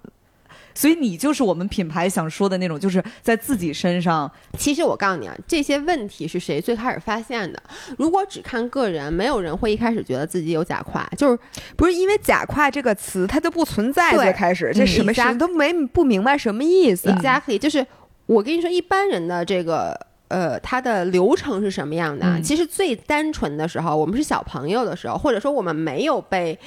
[0.77, 4.29] 所以你就是我们品牌想说的那种，就是在自己身上。
[4.59, 7.63] 其实我告诉你啊，这些问题是谁最开始发现的？
[7.97, 11.39] 如果只看个人，没有人会一开始觉得自己有假胯，就是
[11.77, 14.17] 不是因为“假胯”这个词它就不存在。
[14.17, 17.09] 最开始这什么事都没不明白什么意思。
[17.09, 17.87] Exactly，就是
[18.27, 19.97] 我跟你说，一般人的这个
[20.29, 22.41] 呃，它的流程是什么样的？
[22.41, 26.59] 其实最单纯的时候，我们是小朋友的时候，或者说我们没有被。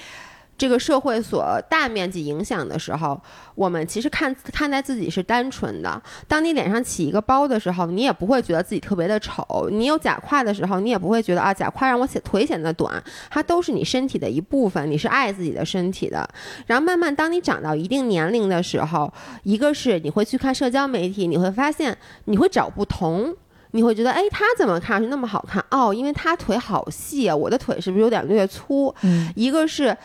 [0.60, 3.22] 这个社会所大面积影响的时候，
[3.54, 6.02] 我们其实看看待自己是单纯的。
[6.28, 9.70] 当你脸上起一个包的时候，你也不会觉得自己特别的丑。
[9.72, 12.92] 你有假胯的时候，你也不会觉得啊，假胯让我显腿显得短。
[13.30, 16.28] 它都是你身体的一部分，你是爱自己的身体的。
[16.66, 23.32] 然后慢慢，当你长到一定年龄的时候，一个是你会去看社交媒体，你会发现你会找不同，
[23.78, 25.64] 你会觉得哎，他怎么看上去那么好看？
[25.70, 28.94] 哦，因为他腿好细啊，我的腿是不是有点略粗？
[29.04, 29.96] 嗯，一个是。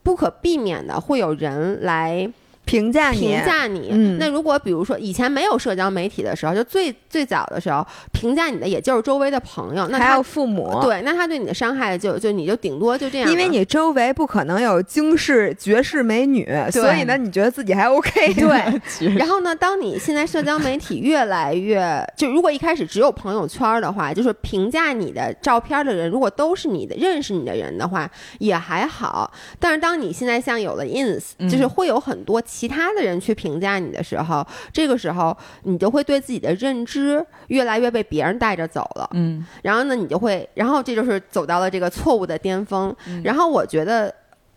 [0.00, 2.32] 不可避免的会有人来。
[2.68, 3.88] 评价你，评价你。
[4.18, 10.78] 那如果比如说以前没有社交媒体的时候，就最最早的时候，评价你的也就是周围的朋友，那还有父母。
[10.82, 13.30] 对，那他对你的伤害就就你就顶多就这样。
[13.30, 18.34] 因为你周围不可能有惊世绝世美女，所以呢，你觉得自己还 OK。
[18.34, 18.80] 对。
[19.16, 29.32] 然后呢，当你现在社交媒体越来越就如果一开始只有朋友圈的话，就是评价你的照片的人，如果都是你的认识你的人的话，也还好。
[29.58, 32.42] 但是当你现在像有了 ins，就是会有很多。
[32.58, 39.08] 其他的人去评价你的时候，这个时候你就会对自己的认知越来越被别人带着走了。
[39.12, 42.92] 嗯，然后呢，你就会，然后这就是走到了这个错误的巅峰。
[43.22, 44.12] 然后我觉得。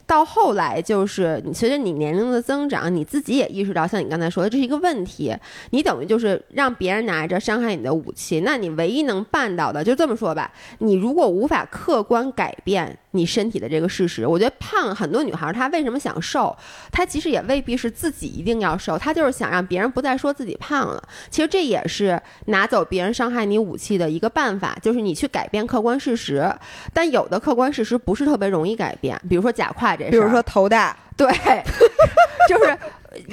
[0.08, 5.34] 到后来，就是你随着你年龄的增长，你自己也意识到，像你刚才说的，这是一个问题。
[5.70, 8.42] 你等于就是让别人拿着伤害你的武器。
[8.42, 10.52] 那你唯一能办到的，就这么说吧。
[10.80, 16.56] 你如果无法客观改变你身体的这个事实，我觉得胖很多女孩她为什么想瘦，
[16.92, 21.04] 她其实也未必是自己一定要瘦，她就是想让别人不再说自己胖了。
[21.30, 26.50] 其实这也是拿走别人伤害你武器的一个办法，就是你去改变客观事实。
[26.94, 30.12] 但有的客观事实不是特别容易改变，比如说假胯这事。
[30.12, 31.28] 比如说头大， 对，
[32.48, 32.78] 就是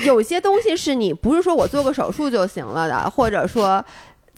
[0.05, 3.85] 有些东西是你不是说我做个手术就行了的，或者说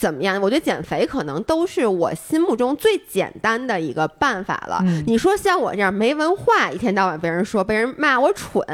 [0.01, 0.41] 怎么样？
[0.41, 4.83] 我觉得减肥可能都是我心目中最简单的一个办法了。
[5.07, 8.65] 你说像我这样没文化，一天到晚被人说被人骂我蠢，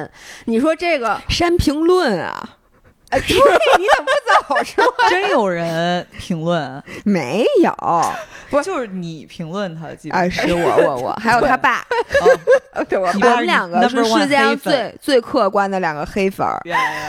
[0.45, 2.51] 你说这个 删评论啊？
[3.11, 4.85] 哎，对，你怎么不早说？
[5.11, 6.81] 真有人评论？
[7.05, 7.75] 没有，
[8.49, 9.89] 不就是你评论他？
[10.11, 11.85] 哎，是我，我，我，还有他爸。
[12.89, 16.61] 对，我们两个是世界上最最客观的两个黑粉儿。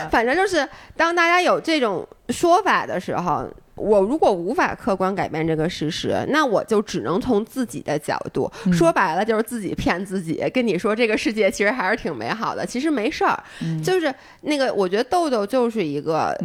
[0.10, 3.48] 反正就是当大家有这种说法的时候。
[3.78, 12.66] 我如果无法客观改变这个事实，那我就只能从自己的角度说白了，就是自己骗自己，跟你说这个世界其实还是挺美好的。
[12.66, 13.42] 其实没事儿，
[13.84, 16.36] 就是那个，我觉得豆豆就是一个，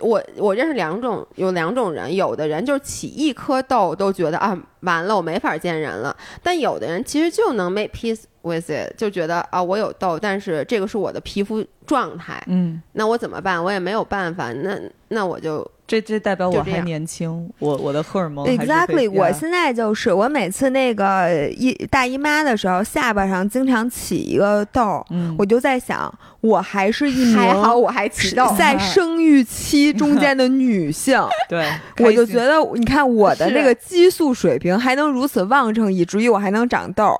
[0.00, 6.16] 我我认识两种，有两种人，有的人就是起一颗痘都觉得啊，完了，我没法见人了。
[6.42, 13.62] 但有的人其实就能 make peace with it，就觉得啊，我有痘，但是这个是我的皮肤状态，嗯，那我怎么办？
[13.62, 15.68] 我也没有办法，那那我就。
[15.86, 18.44] 这这代表我还年轻，我我的荷尔蒙。
[18.46, 25.04] Exactly，我现在就是我每次那个一大姨妈的时候，下巴上经常起一个痘，
[25.38, 31.20] 我就在想，我还是一名还好我还起痘，在 生育期中间的女性。
[31.48, 37.16] 对，我就觉得你看我的那个激素水平还能如此旺盛，以至于我还能长痘。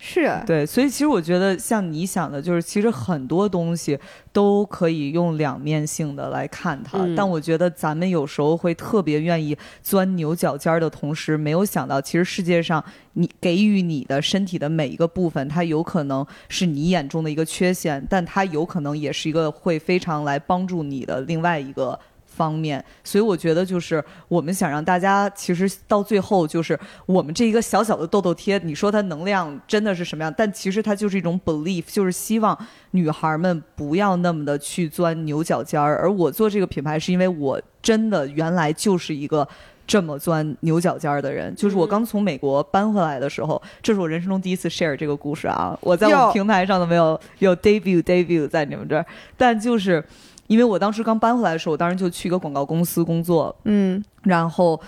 [0.00, 3.98] 是对，所以其实我觉得像你想的，就是其实很多东西
[4.32, 7.04] 都可以用两面性的来看它。
[7.16, 12.82] 但我觉得咱们有时候会特别愿意钻牛角尖儿的同时，没有想到其实世界上
[13.14, 21.98] 你给予你的身体的每一个部分，它有可能是你眼中的一个缺陷，但它有可能也是一个会非常来帮助你的另外一个。
[22.38, 30.32] 方面，所以我觉得就是我们想让大家，其实到最后就是我们这一个小小的痘痘贴，你说它能量真的是什么样？
[30.38, 32.56] 但其实它就是一种 belief，就是希望
[32.92, 35.98] 女孩们不要那么的去钻牛角尖儿。
[36.00, 39.46] 而我做这个品牌，是因为我真的原来就是一个
[39.84, 41.52] 这么钻牛角尖儿的人。
[41.56, 45.76] 就是我刚从美国搬回来的时候，这是我人生中第一次 share 这个故事啊！
[45.80, 49.04] 我在我们平台上都没有有 debut debut 在你们这儿，
[49.36, 50.04] 但就是。
[50.48, 54.80] 因为我当时刚搬回来的时候，我当时就去一个广告公司工作，嗯，然后，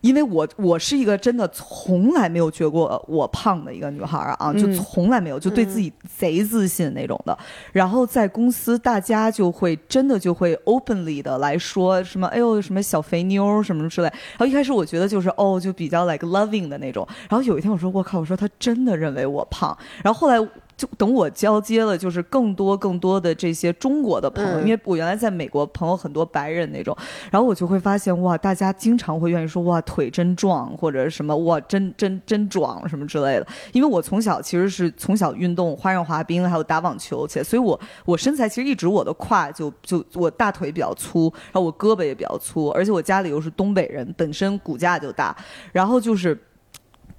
[0.00, 7.36] 因为我我是一个真的从来没有觉过我胖的一个女孩啊，就从来没有，就对自己贼自信那种的。
[7.72, 14.06] 然后在公司，大家就会真的就会 openly 的来说什么，哎呦什么小肥妞什么之类。
[14.06, 17.06] 然后一开始我觉得就是哦，就比较 like loving 的那种。
[17.28, 19.76] 然后有一天我说我靠，我说他真的认为我胖。
[20.04, 20.48] 然后后来。
[20.80, 26.96] 就等我交接了，就是更多更多的这些中国的朋友，因为我原来在美国朋友很多白人那种，
[27.30, 33.46] 然后我就会发现哇，大家经常会愿意说哇腿真壮或者什么哇真真真壮什么之类的。
[33.72, 45.36] 因为我从小其实是从小运动花样滑冰还有打网球且所以我我身材其实一直我的胯就就我大腿比较粗，然后我胳膊也比较粗，而且我家里又是东北人，本身骨架就大，
[45.72, 46.38] 然后就是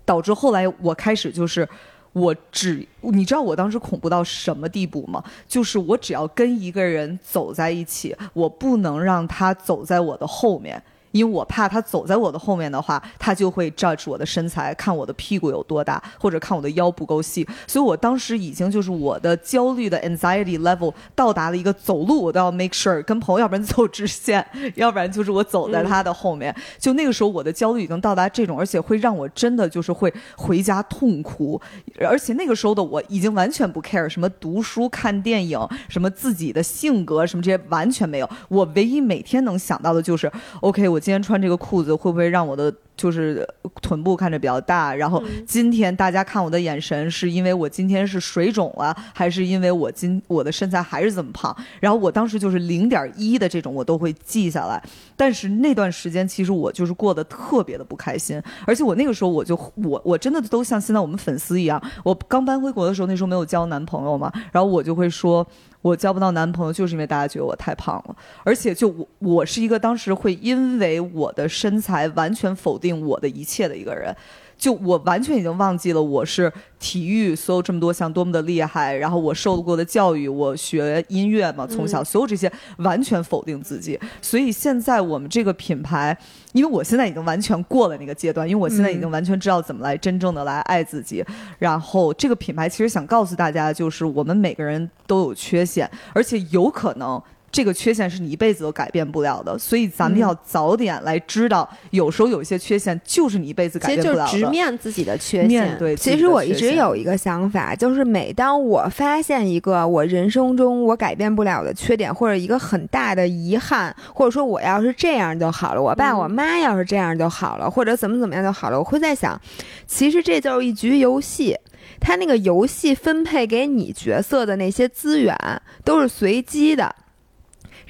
[0.04, 1.70] 导致后来我开始就是。
[2.14, 5.24] 我只，你知道我当时恐怖到什么地步吗？
[5.48, 10.82] 就是我只要跟一个人走在一起，我不能让他走在我的后面。
[11.12, 17.46] 因为我怕他走在我的后面的话，他就会 judge 我的身材，看我的屁股有多大，或者看我的腰不够细。
[17.68, 24.46] 所以我当时已经就是我的焦虑的 anxiety level 到达了一个走路我都要 make sure 跟朋友，要不然走直线，
[24.76, 26.56] 要不然就是我走在他的后面。
[26.80, 31.60] 就那个时候我的焦虑已经到达这种，而且会让我真的就是会回家痛哭。
[32.00, 35.60] 而且那个时候的我已经完全不 care 什么读书、看电影，
[35.90, 38.30] 什么自己的性格什么这些完全没有。
[38.48, 40.32] 我唯一每天能想到的就是
[40.62, 41.01] OK 我。
[41.02, 43.44] 今天穿这个裤子会不会让我的就是
[43.82, 44.94] 臀部看着比较大？
[44.94, 51.56] 然后今天大家看我的眼神是因为我今天是水肿了，还是因为我今我的身材还是这么胖？
[51.80, 54.80] 然后我当时就是零点一的这种我都会记下来。
[55.16, 65.48] 但是那段时间其实我就是过得特别的不开心，而且我那个时候我就我我真的都像现在我们粉丝一样，我刚搬回国的时候那时候没有交男朋友嘛，然后我就会说。
[65.84, 74.16] 我交不到男朋友，就是因为大家觉得我太胖了，而且就我，我是一个当时会因为我的身材完全否定我的一切的一个人。
[74.58, 84.00] 就我完全已经忘记了我是体育所有这么多项多么的厉害，然后我受过的教育，我学音乐嘛，从小所有这些完全否定自己。
[84.22, 86.16] 所以现在我们这个品牌，
[86.54, 91.26] 因为我现在已经完全过了那个阶段，因为我现在已经完全知道怎么来真正的来爱自己。
[91.58, 97.20] 然后这个品牌其实想告诉大家，就是我们每个人都有缺陷，而且有可能。
[97.52, 104.32] 这个缺陷是你一辈子都改变不了的，所以咱们要早点来知道，有时候有一些缺陷就是你一辈子改变不了的。
[104.32, 105.78] 直面自己的缺陷。
[105.78, 119.40] 对，其实我一直有一个想法，就是每当我发现一个我人生中我改变不了的缺点，或者一个很大的遗憾，或者说我要是这样就好了，我爸我妈要是这样就好了，或者怎么怎么样就好了，我会在想，
[119.86, 121.58] 其实这就是一局游戏，
[122.00, 125.36] 它那个游戏分配给你角色的那些资源
[125.84, 126.96] 都是随机的。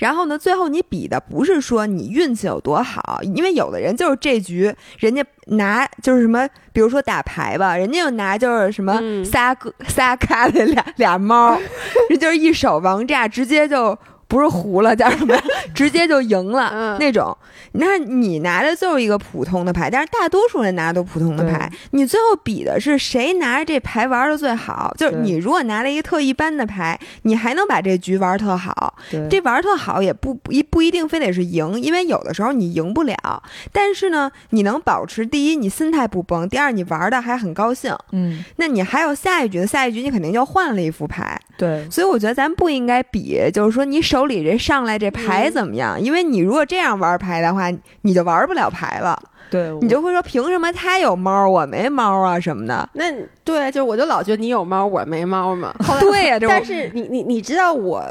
[0.01, 0.35] 然后呢？
[0.35, 11.55] 最后你比的不是说你运气有多好，因为有的人就是这局人家拿就是什么，比如说打牌吧，人家就拿就是什么仨个仨咖的俩俩猫，
[12.09, 13.97] 人就是一手王炸，直接就。
[14.31, 15.35] 不是糊了，叫什么？
[15.75, 17.37] 直接就赢了那种。
[17.73, 21.69] 那，你拿的就是一个普通的牌，但是大多数人拿的都普通的牌。
[21.91, 24.93] 你最后比的是谁拿着这牌玩的最好。
[24.97, 28.95] 就是你如果拿了一个特一般的牌，你还能把这局玩特好。
[29.29, 33.43] 这玩特好也不不一不一定非得是赢，因为有的时候你赢不了。
[33.73, 37.93] 但是呢，你能保持第一，你心态不崩；第二，你玩的还很高兴。
[38.13, 41.37] 嗯，那你还有下一局的下一局，你肯定就换了一副牌。
[41.61, 46.01] 对，所以我觉得咱不应该比，就是说你手里这上来这牌怎么样？
[46.01, 49.15] 因为你如果这样玩牌的话，你就玩不了牌了。
[49.51, 52.89] 对，你就会说凭什么他有猫我没猫啊什么的？
[52.93, 55.71] 那对，就我就老觉得你有猫我没猫嘛。
[56.01, 58.03] 对呀，但是你你你知道我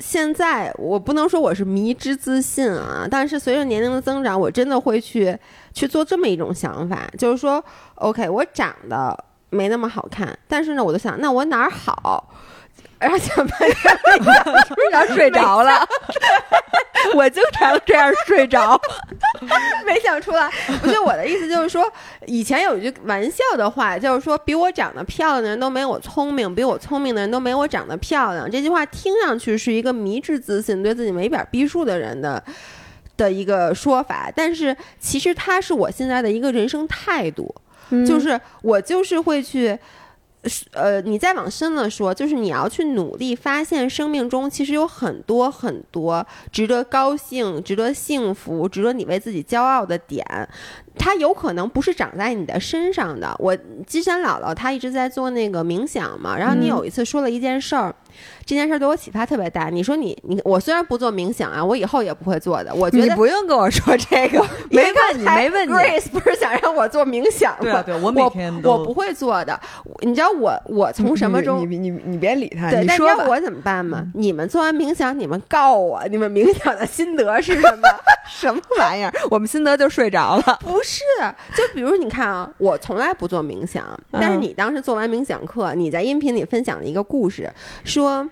[0.00, 5.38] 现在我不能说我是迷之自信啊，但是随着年龄的增长，我真的会去
[5.72, 7.64] 去做这么一种想法，就是说
[7.94, 9.16] ，OK，我长得。
[9.48, 12.28] 没那么好看，但是呢，我就想，那我哪儿好？
[12.98, 15.86] 然后想半天，经常睡着了。
[17.14, 18.80] 我经常这样睡着，
[19.86, 20.50] 没想出来。
[20.82, 21.90] 不是我的意思，就是说，
[22.26, 28.50] 以前有一句玩笑的话，就是说，比我长得漂亮的人都没我聪明，比我聪明的人都没我长得漂亮。
[28.50, 32.42] 这句话听上去是一个迷之自信、对自己没点逼数的人的
[33.16, 37.54] 的一个说法，但是其实它是我现在的一个人生态度。
[38.04, 39.78] 就是我就是会去，
[40.72, 50.24] 呃，你再往深了说，就是你要去努力发现生命中其实有很多很多值得高兴、值得幸福、值得你为自己骄傲的点。
[50.98, 53.34] 它有可能不是长在你的身上的。
[53.38, 57.94] 我金山姥姥她一直在做那个冥想嘛，然后你有一次说了一件事儿。
[58.46, 59.68] 这件事儿对我启发特别大。
[59.68, 62.74] 你说你你我虽然不做冥想啊，我以后也不会做的。
[62.74, 65.72] 我觉得你不用跟我说 这个，没问你，没问你。
[65.72, 67.82] Grace 不是想让我做冥想吗？
[67.82, 69.60] 对对，我每天都我不会做的。
[70.00, 71.68] 你知道我我从什么中？
[71.68, 72.70] 你你你别理他。
[72.70, 74.06] 对，你说我怎么办吗？
[74.14, 77.88] 你们做完冥想，你们告我，你们冥想的心得是什么？
[78.28, 79.12] 什么玩意儿？
[79.30, 80.58] 我们心得就睡着了。
[80.60, 81.02] 不是，
[81.56, 87.52] 就比如你看啊，我从来不做冥想，但是你当时做完冥想课，你在音频里分享了一个故事，
[87.84, 88.30] 说。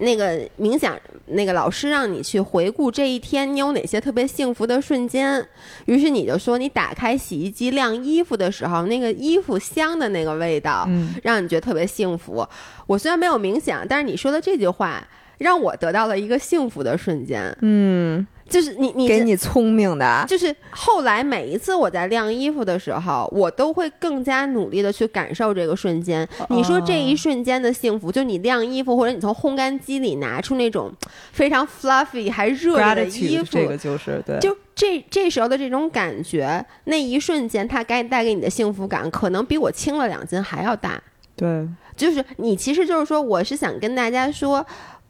[0.00, 0.96] 那个冥想，
[1.26, 5.44] 那个老师让你去回顾这一天你有哪些特别幸福的瞬间，
[5.86, 12.46] 于是你就说你打开洗衣机晾衣服的时候，那个衣服香的那个味道，嗯，让你觉得特别幸福。
[12.86, 15.04] 我虽然没有冥想，但是你说的这句话
[15.38, 18.26] 让我得到了一个幸福的瞬间，嗯。
[18.48, 20.24] 就是你，你给你聪明的。
[20.26, 26.26] 就是后来每一次我在晾衣服的时候，我都会更加努力的去感受这个瞬间。
[26.48, 30.90] 你说这一瞬间的幸福，就你晾衣服，或者你从烘干机里拿出那种
[31.30, 34.38] 非常 fluffy 还热的衣服，这个就是对。
[34.38, 40.98] 就这这时候的这种感觉，那一瞬间它该带给你的幸福感，可能比我轻了两斤还要大。
[41.36, 44.64] 对，就是你，其实就是说，我是想跟大家说。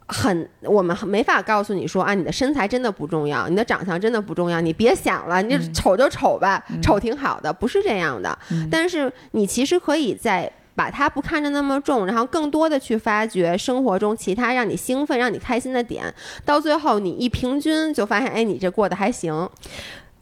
[0.09, 8.37] 很，我们没法告诉你说啊，你的身材真的不重要，你的长相真的不重要，你别想了，你丑就丑吧，丑挺好的，不是这样的。
[8.69, 16.13] 但是你其实可以在把它不看着那么重，然后更多的去发掘生活中其他让你兴奋、让你开心的点，
[16.45, 19.49] 到最后你一平均就发现，哎，你这过得还行。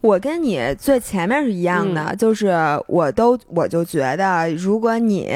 [0.02, 2.54] 我跟你最前面是一样的，就是
[2.88, 5.30] 我都我就觉得，如果你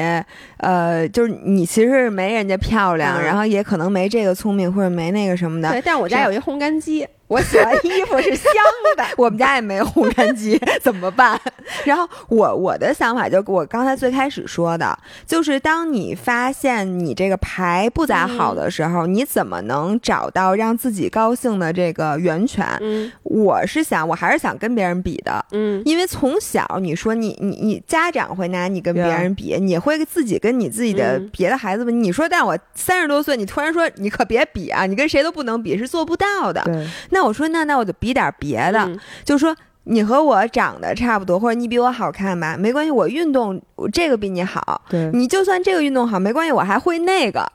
[0.58, 5.70] 呃，就是你其实没人家漂亮，然后也可能没这个聪明或者没那个什么的。
[5.70, 7.06] 对，但我家有一烘干机。
[7.32, 8.52] 我洗完衣服是香
[8.96, 11.40] 的，我们家也没有烘干机，怎么办？
[11.86, 22.66] 然后我我的想法就我刚才最开始说的，就是当你发现你这个牌不咋好的时候，你怎么能找到让自己高兴的这个源泉？
[22.82, 36.60] 嗯，我是想，我还是想跟别人比的，嗯，因为从小你说你你你家长会拿你跟别人比，你会自己跟你自己的别的孩子们，你说，但我三十多岁，你突然说你可别比啊，你跟谁都不能比，是做不到的。
[36.64, 36.86] 对，
[37.22, 37.26] 那。
[37.28, 38.90] 我说那那我就比点别的，
[39.24, 39.54] 就说
[39.84, 43.60] 你和我长得差不多，或者你比我好看吧，没关系，我运动
[43.92, 44.82] 这个比你好。
[44.88, 47.46] 对，你就算这个运动好没关系，我还会那个。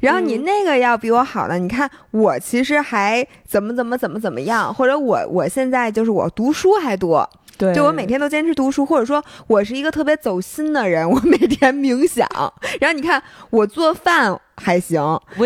[0.00, 7.28] 然后你那个要比我好呢，你看我其实还怎么怎么怎么怎么样，或者我我现在就是我读书还多。
[7.58, 12.26] 对，就我每天都坚持读书，或者说我是一个特别走心的人，我每天冥想。
[12.80, 15.00] 然后你看我做饭还行，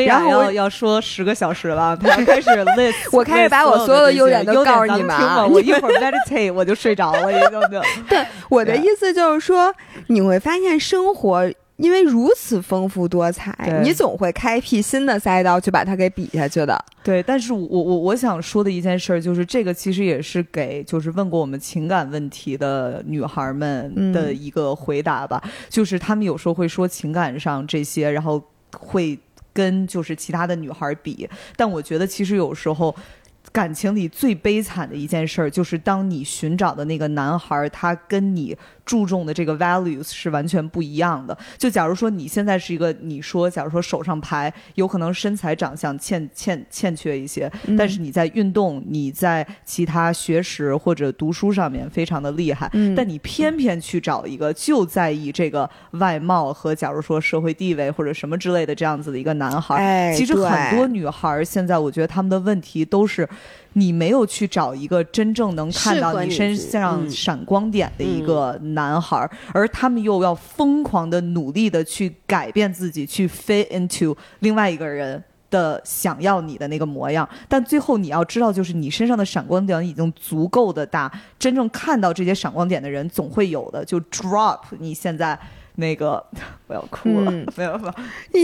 [0.07, 5.45] 然后要要说十个小时了， 他开始 list，我开始把我所有的优点都告诉你们啊。
[5.49, 7.83] 我一会儿 meditate 我就睡着了，已经就。
[8.09, 9.75] 对，我的意思就是说，
[10.09, 11.51] 你会发现生活。
[11.81, 16.85] 因为如此丰富多彩，你总会开辟新的赛道去把它给比下去的。
[17.03, 25.43] 对，但是我我我想说的一件事儿就是，这个其实也是给就是问过我们情感问题的女孩们的一个回答吧。
[25.69, 28.43] 就是她们有时候会说情感上这些，然后
[28.77, 29.19] 会
[29.53, 31.29] 跟就是其他的女孩比。
[31.57, 32.95] 但我觉得其实有时候
[33.51, 38.57] 感情里最悲惨的一件事儿，就是当你寻找的那个男孩，他跟你。
[38.91, 41.39] 注重的这个 values 是完全不一样的。
[41.57, 63.29] 就假如说你现在是一个，你说假如说手上牌有可能身材长相欠欠欠缺一些，但是你在运动、你在其他学识或者读书上面非常的厉害，但你偏偏去找一个就在意这个外貌和假如说社会地位或者什么之类的这样子的一个男孩，其实很多女孩现在我觉得他们的问题都是。
[63.75, 77.29] 你没有去找一个真正能看到你身上闪光点的一个男孩，而他们又要疯狂的努力的去改变自己，去 fit into 另外一个人的想要你的那个模样。
[77.49, 83.85] 但最后你要知道，就是你身上的闪光点已经足够的大，真正看到这些闪光点的人总会有的。
[83.85, 85.39] 就 drop 你现在。
[85.81, 86.23] 那个
[86.69, 87.93] 我要哭了，没有吧？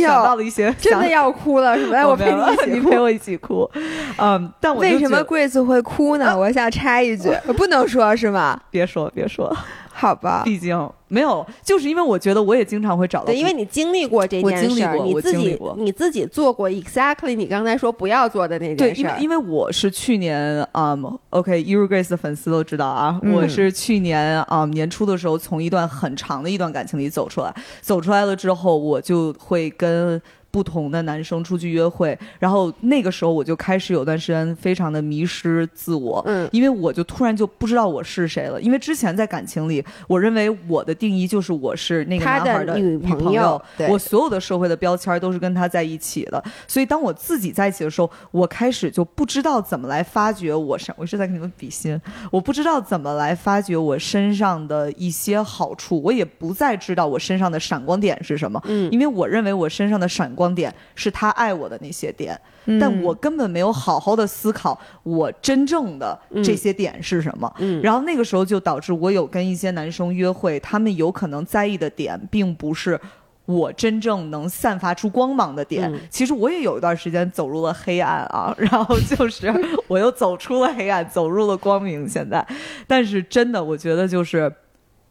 [0.03, 2.03] 想到了一些，真的要哭了，是吧？
[2.09, 2.33] 我陪
[2.67, 3.71] 你， 你陪我一起哭。
[4.19, 6.37] 嗯，但我为什么 Grace 会哭呢？
[6.37, 8.59] 我想插一句，不能说是吗？
[8.71, 9.55] 别说，别说。
[9.99, 10.77] 好吧，毕竟
[11.09, 18.95] 没有，就是因为我觉得我也经常会找到，对，因为你经历过这件事儿，你自己你自己做过 exactly 你刚才说不要做的那件事儿。
[18.95, 20.95] 对，因为因为我是去年啊
[21.31, 30.21] Grace 的粉丝都知道啊，我是去年啊年初的时候从一段很长的一段感情里走出来，走出来了之后，我就会跟。
[30.51, 38.59] 不同的男生出去约会，然后那个时候我就开始有段时间非常的迷失自我，嗯，因为我就突然就不知道我是谁了。
[38.59, 46.43] 因为之前在感情里，我认为我的定义就是我是那个男孩的女朋友，我所有的社会的标签都是跟他在一起的。
[46.67, 60.46] 所以当我自己在一起的时候，我开始就不知道怎么来发掘我身，我是在跟你们比心，我不知道怎么来发掘我身上的一些好处，我也不再知道我身上的闪光点是什么，嗯，因为我认为我身上的闪光。
[60.47, 62.41] 光点是他爱我的那些点，
[62.81, 67.53] 但我根本没有好好的思考我真正的这些点是什么。
[67.83, 72.99] 然后那个时候就导致我有跟一些男生约会，他们有可能在意的点并不是。
[73.45, 79.53] 我真正能散发出光芒的点，其实我也有一段时间走入了黑暗啊，然后就是
[79.87, 82.09] 我又走出了黑暗，走入了光明。
[82.09, 82.45] 现在，
[82.89, 84.53] 但是真的，我觉得就是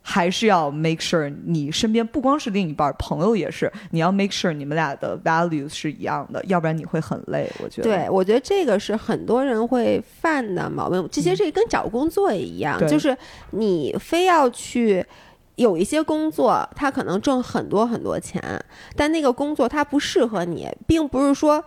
[0.08, 7.52] 还是要 make sure 你身边不光是另一半，朋友也是，你要 make sure 你们俩的 values 是一样的，要不然你会很累。
[7.64, 11.10] 我觉得，对，我觉得这个是很多人会犯的毛病。
[11.12, 13.18] 这些这跟找工作也一样，就是
[13.50, 15.04] 你非要去。
[15.56, 18.44] 有一些工作，他可能挣很多很多钱，
[18.94, 21.64] 但那个工作它不适合你，并不是说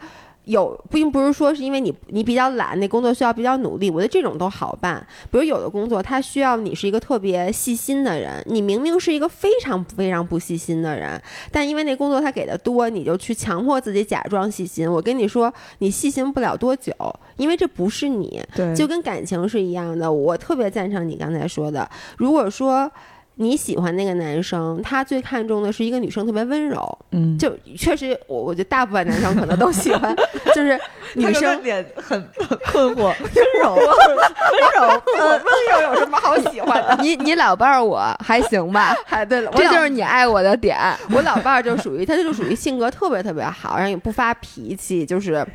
[0.49, 3.91] 有，并不是说是因为你你比较懒，那工作需要比较努力。
[3.91, 5.07] 我觉得这种都好办。
[5.31, 11.21] 比如有的工作，它需要你是一个特别细心的人，你明明是一个非常非常不细心的人，
[11.53, 14.91] 但因为那工作他给的多，你就去强迫自己假装细心。
[14.91, 16.93] 我跟你说，你细心不了多久，
[17.37, 18.43] 因为这不是你。
[18.57, 20.11] 对，就跟感情是一样的。
[20.11, 22.91] 我特别赞成你刚才说的，如果说。
[23.41, 30.15] 你喜欢那个男生，他最看重的是一个女生特别温柔，嗯，就确实，我我觉得大部分男生可能都喜欢，
[30.53, 30.77] 就是
[31.15, 32.21] 女生脸很
[32.67, 33.87] 困惑，温柔， 温
[34.75, 36.99] 柔，温柔有什么好喜欢的？
[37.01, 38.93] 你你老伴儿我还行吧？
[39.07, 40.77] 还对了，这就是你爱我的点。
[41.15, 45.47] 我老伴儿就属于，他就属于性格特别特别好，然后也不发脾气，就是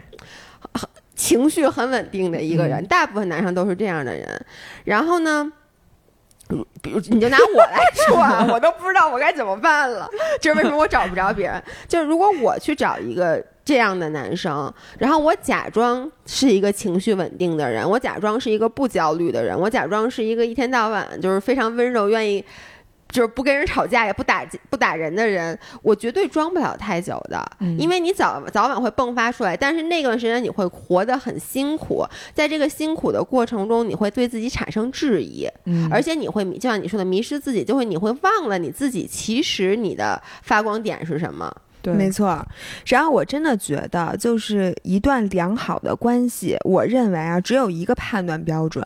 [1.15, 2.81] 情绪很稳定的一个人。
[2.87, 4.45] 大部分男生都是这样的人，
[4.85, 5.51] 然后呢？
[6.81, 10.09] 比如，你就拿我来说啊，我都不知道我该怎么办了。
[10.41, 11.63] 就是为什么我找不着别人？
[11.87, 22.43] 就是如果我去找一个这样的男生，然后我假装是一个情绪稳定的人，我假装是一个不焦虑的人，我假装是一个一天到晚就是非常温柔、愿意。
[23.13, 27.39] 就是不跟人吵架，也不打不打人的人，我绝对装不了太久的，
[27.77, 29.55] 因为你早早晚会迸发出来。
[29.55, 32.03] 但是那段时间你会活得很辛苦，
[32.33, 35.47] 在这个辛苦的过程中，你会对自己产生质疑，
[35.91, 41.55] 而且你会就像你说的迷失自己，就会你会忘了你自己其实你的发光点是什么。
[41.91, 42.45] 没错，
[42.85, 48.85] 然后我真的觉得，就是一段良好的关系，我认为啊，只有一个判断标准，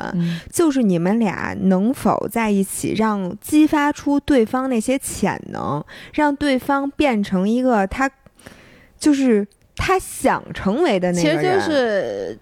[0.52, 5.84] 就是你们俩能否在一起，让激发出对方那些潜能，
[6.14, 8.10] 让对方变成一个他，
[8.98, 9.46] 就是
[9.76, 11.38] 他想成为的那个人。
[11.38, 12.40] 其实就是。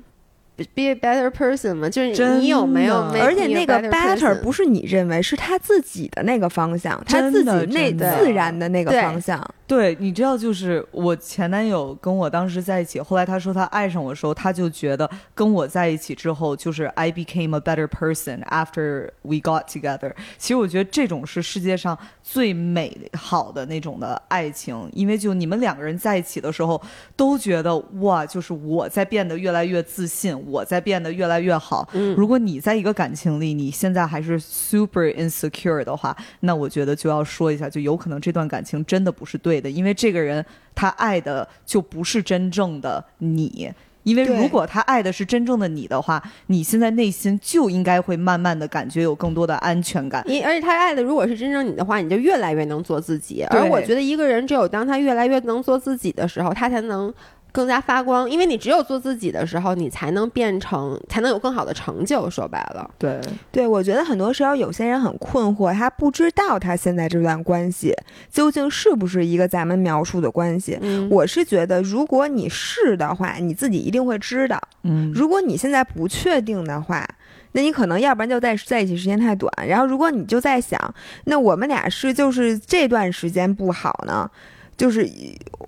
[0.74, 2.96] Be a better person 嘛，就是你有没有？
[3.22, 9.46] 而且那个 better 不是你认为，是他自己的那个方向，他自己那自然的那个方向。
[9.68, 20.14] 对，你知道，就是我前男友跟我当时在一起，后来他说他爱上我的时候，他就觉得跟我在一起之后，就是 I became a better person after we got together。
[20.38, 26.80] 其实我觉得这种是世界上最美好的那种的爱情，因为就你们两个人在一起的时候，
[27.16, 30.45] 都觉得哇，就是我在变得越来越自信。
[30.46, 31.88] 我在变得越来越好。
[32.16, 43.72] 如果你在一个感情里，你现在还是 super insecure 的话，那我觉得就要说一下，就有可能这段感情真的不是对的，因为这个人他爱的就不是真正的你。
[44.04, 50.24] 因为如果他爱的是真正的你的话，你现在内心就应该会慢慢的感觉有更多的安全感。
[50.28, 53.42] 你而且他爱的如果是真正你的话，你就越来越能做自己。
[53.50, 57.12] 而我觉得一个人只有当他越来越能做自己的时候，他才能。
[57.56, 62.30] 更加发光，因为你只有做自己的时候，你才能变成，才能有更好的成就。
[62.30, 67.96] 说白了，对对，我觉得很多时候有些人很困惑，他不知道他现在这段关系
[68.30, 70.78] 究竟是不是一个咱们描述的关系。
[71.10, 74.62] 我是觉得，如果你是的话，你自己一定会知道。
[74.84, 77.08] 嗯，如果你现在不确定的话，
[77.54, 80.78] 那你可能要不然就在在一起时间太短，然后如果你就在想，
[81.24, 84.30] 那我们俩是就是这段时间不好呢，
[84.76, 85.10] 就是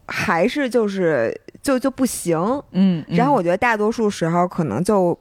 [0.05, 1.33] 还是就是。
[1.61, 2.37] 就就不行，
[2.71, 5.17] 嗯，然后我觉得大多数时候可能就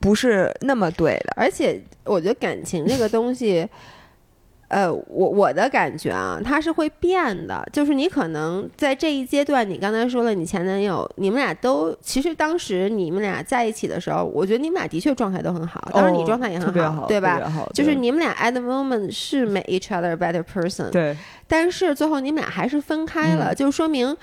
[0.00, 3.66] 不是那么对的，而且我觉得感情这个东西，
[4.68, 7.64] 呃，我我的感觉啊，它是会变的。
[7.72, 17.40] 就是你可能在这一阶段，你刚才说了，你前男友，你们俩都其实当时你们俩在一起的时候，我觉得你们俩的确状态都很好，当然你状态也很好，对吧？
[17.72, 21.16] 就是你们俩 at the moment 是 make each other better person，对，
[21.46, 24.16] 但是最后你们俩还是分开了，就说明。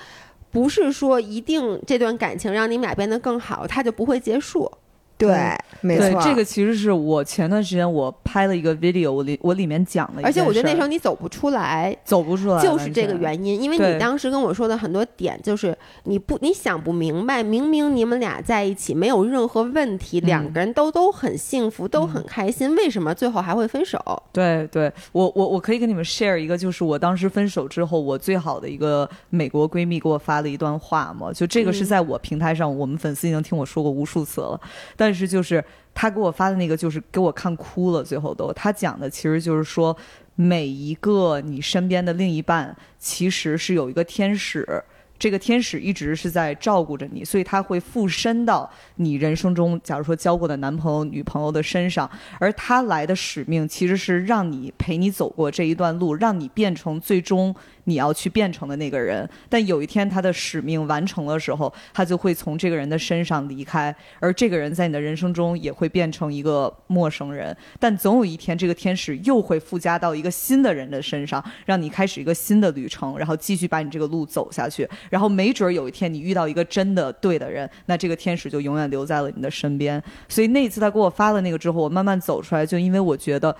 [0.52, 4.70] 不是说一定这段感情让你们俩变得更好，它就不会结束。
[5.18, 24.00] 对，没错，这个其实是我前段时间我拍了一个 video，我里我里面讲的，而且我觉得那时候你走不出来，走不出来，就是这个原因，因为你当时跟我说的很多点，就是你不你想不明白，明明你们俩在一起没有任何问题，两个人都都很幸福，都很开心，为什么最后还会分手？
[24.32, 34.60] 对，对我我我可以跟你们 share 一个，就是我当时分手之后，我最好的一个美国闺蜜给我发了一段话嘛，就这个是在我平台上，我们粉丝已经听我说过无数次了，
[34.96, 35.11] 但。
[35.12, 38.02] 但是就是他给我发的那个，就是给我看哭了。
[38.02, 39.94] 最后都他讲的其实就是说，
[40.36, 44.82] 每一个你身边的另一半，其实是有一个天使。
[45.18, 52.10] 这个天使一直是在照顾着你，所以他会附身到你人生中，假如说交过的男朋友、女朋友的身上，
[52.40, 57.54] 而他来的使命其实是让你陪你走过这一段路，让你变成最终
[57.84, 59.28] 你要去变成的那个人。
[59.48, 67.56] 但有一天他的使命完成的时候，他就会从这个人的身上离开，而这个人在你的人生中也会变成一个陌生人。
[67.78, 74.88] 但总有一天，这个天使又会附加到一个新的人的身上，让你开始一个新的旅程，然后继续把你这个路走下去。
[75.10, 80.02] 然后没准有一天你遇到一个真的对的人，那这个天使就永远留在了你的身边。
[80.28, 83.54] 所以那一次他给我发了那个之后，我慢慢走出来，就因为我觉得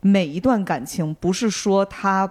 [0.00, 2.30] 每一段感情不是说它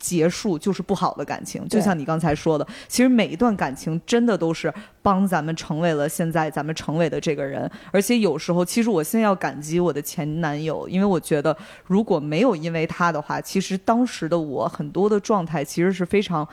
[0.00, 4.72] 结束就是不好的感情，就像你刚才说的，其实每一段感情真的都是
[5.02, 7.70] 帮咱们成为了现在咱们成为的这个人。
[7.92, 16.48] 而且有时候，其实我现在要感激我的前男友，因为我觉得如果没有因为他的话，其实当时的我很多的状态其实是非常。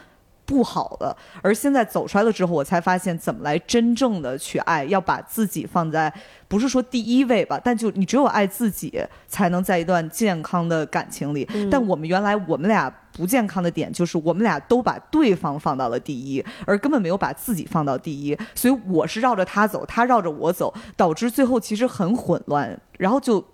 [0.48, 6.12] 不好的，而现在走出来了之后，我才发现怎么来真正的去爱，要把自己放在
[6.48, 11.46] 不是说第一位吧，但就你只有爱自己，才能在一段健康的感情里。
[11.70, 18.38] 但我们原来我们俩不健康的点，就是我们俩都把对方放到了第一，而根本没有把自己放到第一。
[18.56, 23.46] 所以我是绕着他走，他绕着我走，导致最后其实很混乱，然后就。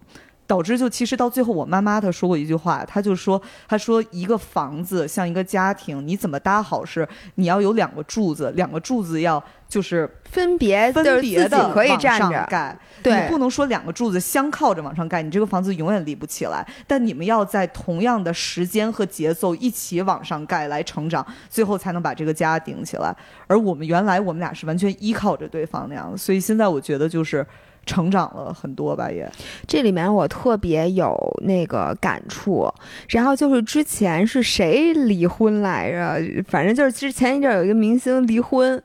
[0.45, 16.67] 导致就其实到最后，我妈妈她说过一句话，她就说：“她说一个房子像一个家庭，你怎么搭好是你要有两个柱子，两个柱子要就是分别分别的可以站着盖，对，你不能说两个柱子相靠着往上盖，你这个房子永远立不起来。
[16.85, 23.15] 但你们要在同样的时间和节奏一起往上盖来成长，最后才能把这个家顶起来。
[23.47, 27.45] 而我们原来我们俩是完全依靠着对方那样，所以现在我觉得就是。”
[27.85, 29.29] 成长了很多吧，也
[29.67, 32.71] 这里面我特别有那个感触。
[33.09, 36.43] 然后就是之前是谁离婚来着？
[36.47, 38.81] 反正就是之前一阵有一个明星离婚，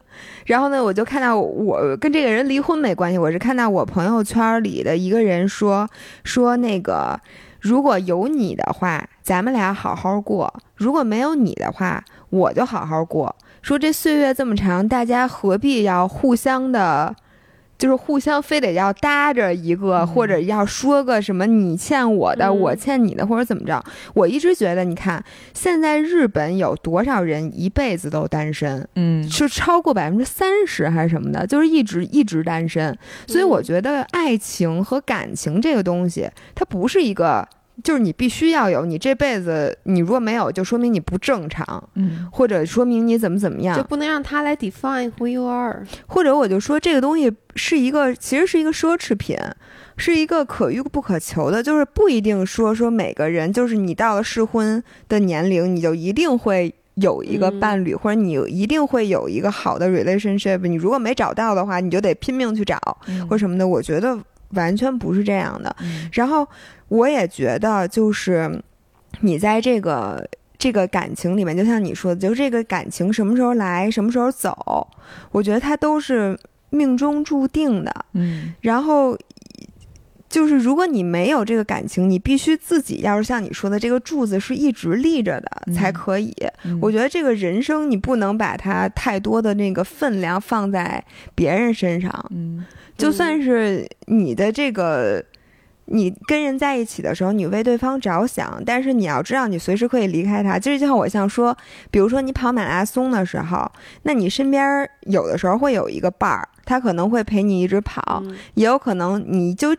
[0.46, 5.88] 然后呢，我就看到我跟这个人离婚没关系，我是看到我朋友圈里的一个人说
[6.24, 7.18] 说那个
[7.60, 13.34] 如果有你的话，咱们俩好好过；如果没有你的话，我就好好过。
[13.62, 17.14] 说这岁月这么长，大家何必要互相的？
[17.78, 23.82] 就是互相非得要搭着一个，或者要说个什么你欠我的，我欠你的，或者怎么着？
[24.14, 25.24] 我一直觉得，你看
[25.54, 28.86] 现在日本有多少人一辈子都单身？
[28.96, 31.46] 嗯，是超过百分之三十还是什么的？
[31.46, 32.96] 就是一直一直单身。
[33.26, 37.48] 所以我觉得爱情和感情这个东西，它不是一个。
[37.84, 45.86] 就是你必须要有，你这辈子你如果没有，就说明你不正常，嗯，或者说明你怎么怎么样，就不能让他来 define who you are。
[46.06, 49.36] 或者我就说这个东西是一个，其实是一个奢侈品，
[49.96, 60.58] 是一个可遇不可求的，就是不一定说说每个人，就是你到了适婚的年龄，你就一定会有一个伴侣，或者你一定会有一个好的 relationship。
[60.66, 62.76] 你如果没找到的话，你就得拼命去找
[63.30, 63.68] 或什么的。
[63.68, 64.18] 我觉得。
[64.50, 65.76] 完全不是这样的，
[66.12, 66.48] 然后
[66.88, 68.62] 我也觉得，就是
[69.20, 70.26] 你在这个
[70.58, 74.88] 这个感情里面，就像你说的，就这个感情什么时候来，什么时候走，
[75.32, 76.38] 我觉得它都是
[76.70, 77.94] 命中注定的。
[78.14, 79.16] 嗯，然后
[80.28, 86.34] 就是如果你没有这个感情，你必须自己要是像你说的，这个柱子是一直立着的才可以。
[86.80, 92.26] 我觉得这个人生你不能把它太多的那个分量放在别人身上。
[92.30, 92.64] 嗯。
[92.98, 95.24] 就算是你的这个，
[95.86, 100.58] 你跟人在一起的时候，你为对方着想，但是你要知道，你随时可以离开他。
[100.58, 101.56] 就是就像我像说，
[101.90, 103.70] 比如说你跑马拉松的时候，
[104.02, 108.22] 那你身边有的时候会有一个伴儿，他可能会陪你一直跑，
[108.54, 109.74] 也有可能你就。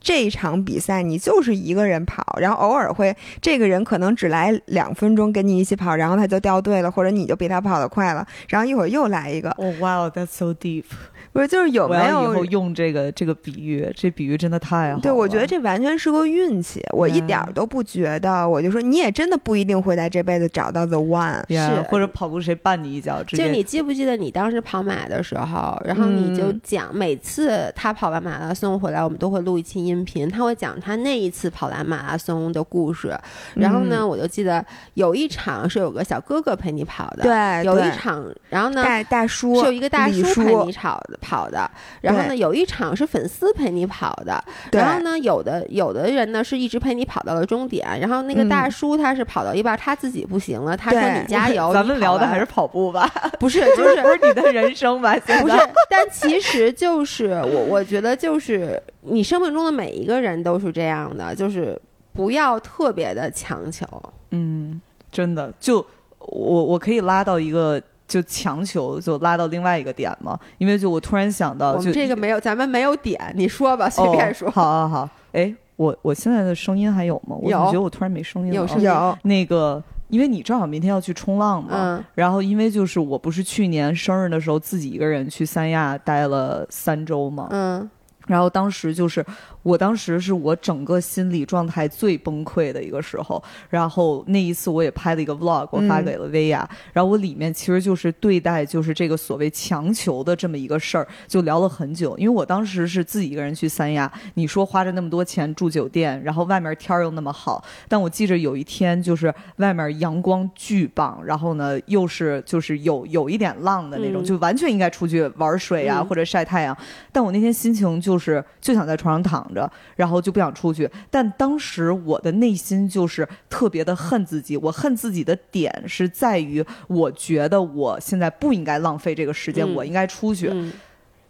[0.00, 9.50] 这一场比赛你就是一个人跑，然后偶尔会这个人可能只来两分钟跟你一起跑，然后他就掉队了，或者你就比他跑得快了，然后一会儿又来一个。
[9.58, 10.84] 哦，Wow，that's so deep。
[11.32, 13.88] 不是，就是有没有以后用这个这个比喻？
[13.94, 15.00] 这比喻真的太好。
[15.00, 18.48] 对，我觉得这完全是个运气，我一点都不觉得。
[18.48, 23.22] 我就说，你也真的不一定会在这辈子找到 the one，是或者跑步谁绊你一脚。
[23.24, 33.14] 就你记不记得你当时跑马的时候，然后你就讲每次他跑完马拉松回来，我们都会录一期音频，他会讲他那一次跑完马拉松的故事。
[33.54, 34.64] 然后呢，我就记得
[34.94, 41.17] 有一场是有个小哥哥陪你跑的，对，有一场，然后呢，大大叔是有一个大叔陪你跑的。
[41.18, 44.42] 跑的，然后呢，有一场是粉丝陪你跑的，
[44.72, 51.72] 然后呢，有的有的人呢是一直陪你跑到了终点，然后那个大叔他是跑到一半他自己不行了，他说你加油。
[51.74, 53.08] 咱们聊的还是跑步吧？
[53.38, 55.14] 不是，就是 不是你的人生吧？
[55.18, 55.56] 不是，
[55.90, 61.80] 但其实就是我，我觉得就是你生命中的每一个人都是这样的，就是
[62.12, 63.86] 不要特别的强求。
[64.30, 65.84] 嗯，真的，就
[66.18, 67.80] 我我可以拉到一个。
[68.08, 74.50] 就强求就拉到另外一个点嘛，因为就我突然想到，就这个没有，咱们没有点，你说吧，随便说。
[74.50, 77.36] 好好好，哎，我我现在的声音还有吗？
[77.36, 78.56] 我感觉得我突然没声音了。
[78.56, 78.90] 有声音。
[79.24, 87.88] 那个，因为你正好明天要去冲浪嘛，然后因为就是我不是去年生日的时候自己一个人去三亚待了三周嘛，嗯，
[88.26, 89.22] 然后当时就是。
[89.62, 116.76] 我当时是我整个心理状态最崩溃的一个时候，然后那一次我也拍了一个 vlog，我发给了薇娅，然后我里面其实就是对待就是这个所谓强求的这么一个事儿，就聊了很久，因为我当时是自己一个人去三亚，你说花着那么多钱住酒店，然后外面天儿又那么好，但我记着有一天就是外面阳光巨棒，然后呢又是就是有有一点浪的那种，就完全应该出去玩水啊或者晒太阳，
[117.12, 119.57] 但我那天心情就是就想在床上躺着。
[119.96, 124.56] 然后就不想出去，但当时我的内心就是特别的恨自己。
[124.56, 130.52] 我恨自己的点是在于，我觉得我现在不应该浪费这个时间，我应该出去。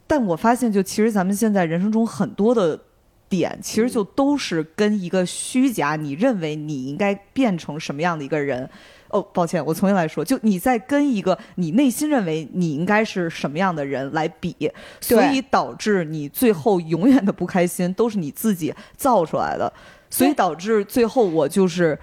[0.07, 2.81] 但我发现，就其实咱们现在人生中很多的
[3.29, 8.69] 点，其实就都是跟一个虚假，你认为你应该变成什么样的一个人。
[9.11, 14.55] 哦，抱歉，我重新来说，就你在跟一个你内心认为你应该是什么样的人来比，
[15.01, 19.73] 所以导致你最后永远的不开心都是你自己造出来的，
[20.11, 21.99] 所以导致最后我就是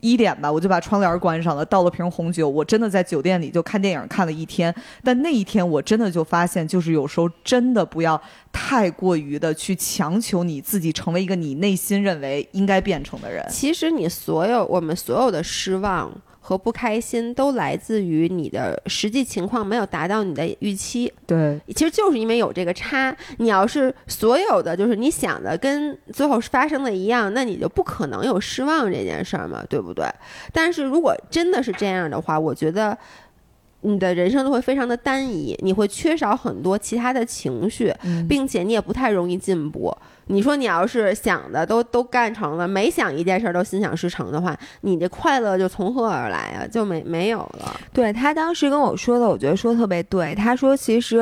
[0.00, 8.20] 一点吧，我就把窗帘关上了，倒了瓶红酒，我真的在酒店里就看电影看了一天，但那一天我真的就发现，就是有时候真的不要
[8.52, 13.42] 太过于的去强求你自己成为一个你内心认为应该变成的人。
[13.48, 16.12] 其实你所有我们所有的失望。
[16.44, 21.10] 和不开心都来自于你的实际情况没有达到你的预期。
[21.24, 23.16] 对，其实就是因为有这个差。
[23.38, 30.04] 你要是所有的就是你想的跟最后发生的一样，那你就不可能有失望这件事儿嘛，对不对？
[30.52, 32.98] 但是如果真的是这样的话，我觉得
[33.82, 37.92] 你的人生都会非常的单一，你会缺少很多其他的情绪，
[38.28, 39.96] 并且你也不太容易进步。
[40.26, 46.66] 你说你要是想的都都干成了，每想一件事都心想事成的话，你这快乐就从何而来啊？
[46.66, 47.76] 就没没有了。
[47.92, 50.34] 对他当时跟我说的，我觉得说特别对。
[50.34, 51.18] 他说其实，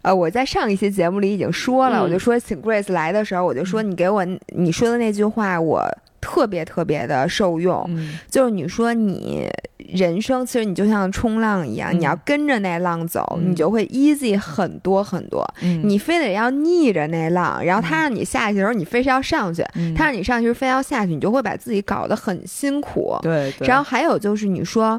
[0.00, 4.24] 呃，我在上一期节目里已经说了，我就说请 Grace 来的时候，我就说你给我
[4.56, 5.86] 你说的那句话，我。
[6.22, 7.84] 特别特别的受用，
[8.30, 9.46] 就是你说你
[9.76, 15.44] 人生其实你就像冲浪一样，你要跟着那浪走，你就会 easy 很多很多。
[15.60, 19.62] 你非得要逆着那浪，然后他让你下去的时候，你非是要上去；
[19.94, 23.18] 他让你上去非要下去，你就会把自己搞得很辛苦。
[23.20, 23.52] 对。
[23.60, 24.98] 然后还有就是你说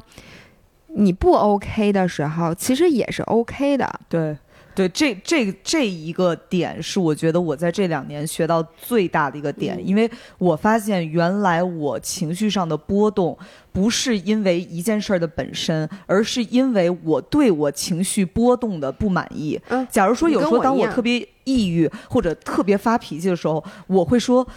[0.88, 3.90] 你不 OK 的时候，其实也是 OK 的。
[4.10, 4.38] 对。
[4.76, 13.38] 对，这这这一个点是我觉得我在这两年学到最大的一个点，因为我发现原来我情绪上的波动
[13.72, 19.60] 不是因为一件事儿的本身，而是因为我对我情绪波动的不满意。
[19.70, 24.48] 嗯，假如说有时候当我特别抑郁或者特别发脾气的时候，我会说。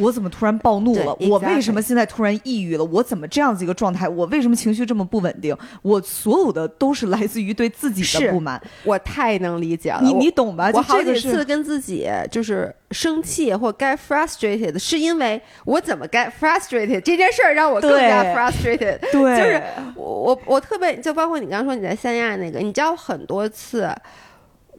[0.00, 1.14] 我怎么突然暴怒了？
[1.28, 2.84] 我为什么现在突然抑郁了？
[2.84, 4.08] 我怎么这样子一个状态？
[4.08, 5.56] 我为什么情绪这么不稳定？
[5.82, 8.60] 我所有的都是来自于对自己的不满。
[8.84, 10.70] 我太能理解了，你你懂吧？
[10.74, 18.98] 我好几次跟自己就是生气或 get frustrated，是因为我怎么 get frustrated 这件事儿让我更加 frustrated。
[19.12, 19.62] 对，就是
[19.94, 23.88] 我我特别就包括你刚刚说你在三亚那个，你知道很多次。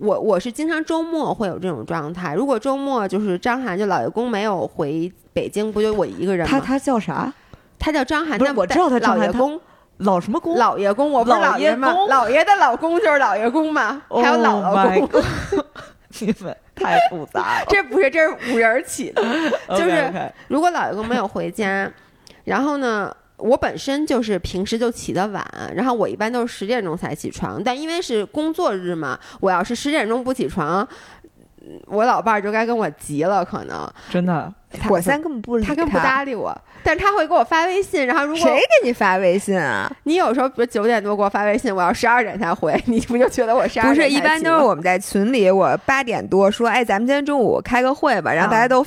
[0.02, 2.34] 我我是经常周末会有这种状态。
[2.34, 6.52] 如果周末就是张涵就老爷公没有回北京，不就我一个人吗？
[6.52, 7.32] 他他叫啥？
[7.78, 8.40] 他叫张涵。
[8.40, 9.62] 不是，我知道他老爷公，
[9.98, 10.56] 老什么公？
[10.58, 11.94] 老爷公，我不是老爷吗？
[12.10, 14.02] 老爷的老公就是老爷公嘛。
[14.10, 15.24] 还有姥姥公。
[16.20, 17.66] 你们太复杂了。
[17.70, 19.22] 这不是，这是五人起的，
[19.70, 20.12] 就是
[20.48, 21.90] 如果老爷公没有回家，
[22.44, 25.44] 然后呢，我本身就是平时就起得晚，
[25.76, 30.88] 然后我一般都是十点钟才起床，但因为是工作日嘛，我要是十点钟不起床。
[31.86, 34.52] 我老伴儿就该跟我急了，可能真的，
[34.90, 36.56] 我三根本不理他，根本不搭理我。
[36.84, 39.92] 但是他会给我发微信，然后如果谁给你发微信啊？
[40.04, 43.90] 你有时候比如九点多给我发微信，我要十二点才回，你不就觉得我十二？
[43.90, 48.84] 不是，一般都是我们在群里，我八点多说，哎，咱们今天中午开个会吧，然后大家都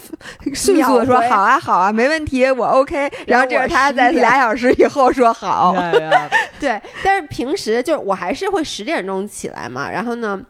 [0.53, 3.09] 迅速的说好啊，好啊，没问题，我 OK。
[3.29, 5.77] 然后这是他在俩小时以后说好。
[6.59, 10.41] 对，但是平时就我还是会十点钟起来嘛，然后呢？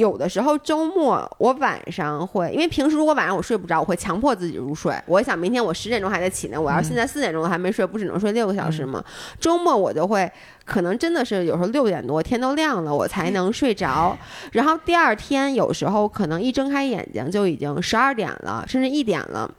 [0.00, 4.98] 有的时候周末我晚上会，因为平时如果晚上我睡不着，我会强迫自己入睡。
[5.04, 9.04] 我想明天我十点钟还得起呢，我要现在四点钟还没睡，不只能睡六个小时吗？
[9.38, 10.30] 周末我就会
[10.64, 14.16] 可能真的是有时候六点多天都亮了我才能睡着，
[14.52, 19.50] 然后第二天有时候可能一睁开眼睛就已经十二点了，甚至一点了，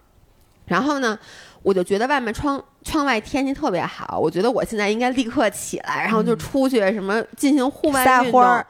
[0.65, 1.19] 然后呢？
[1.63, 8.65] 我就觉得外面窗窗外天气特别好，我觉得我现在应该立刻起来，然后就出去什么进行户外运动。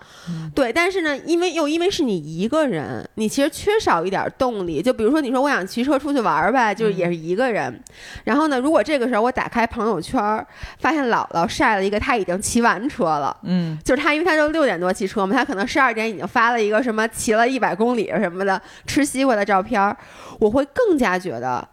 [0.53, 4.81] 对，但是呢，因为又因为是你一个人，你其实缺少一点动力。
[4.81, 7.81] 就比如说，你说我想骑车出去玩儿呗，就是也是一个人。
[8.25, 10.21] 然后呢，如果这个时候我打开朋友圈，
[10.77, 19.95] 发现姥姥晒了一个她已经骑完车了，嗯，就是她，因为她就六点多骑车嘛，她可能十二点已经发了一个什么骑了一百公里什么的吃西瓜的照片，
[20.39, 21.65] 我会更加觉得。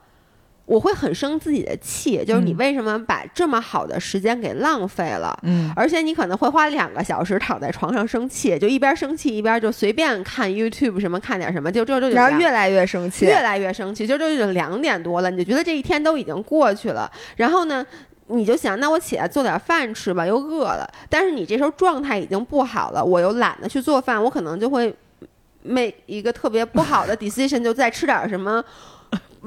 [0.68, 5.34] 我会很生自己的气，就是你为什么把这么好的时间给浪费了？
[5.44, 17.10] 嗯，而且你可能会花两个小时躺在床上生气，就一边生气一边就随便看 YouTube 什么看点什么，就这就然后越来越生气，越来越生气，就这就两点多了，你就觉得这一天都已经过去了。
[17.36, 17.86] 然后呢，
[18.26, 20.86] 你就想，那我起来做点饭吃吧，又饿了。
[21.08, 24.94] 但是你这时候状态已经不好了，我又懒得去做饭，我可能就会
[25.62, 28.62] make 一个特别不好的 decision，就再吃点什么。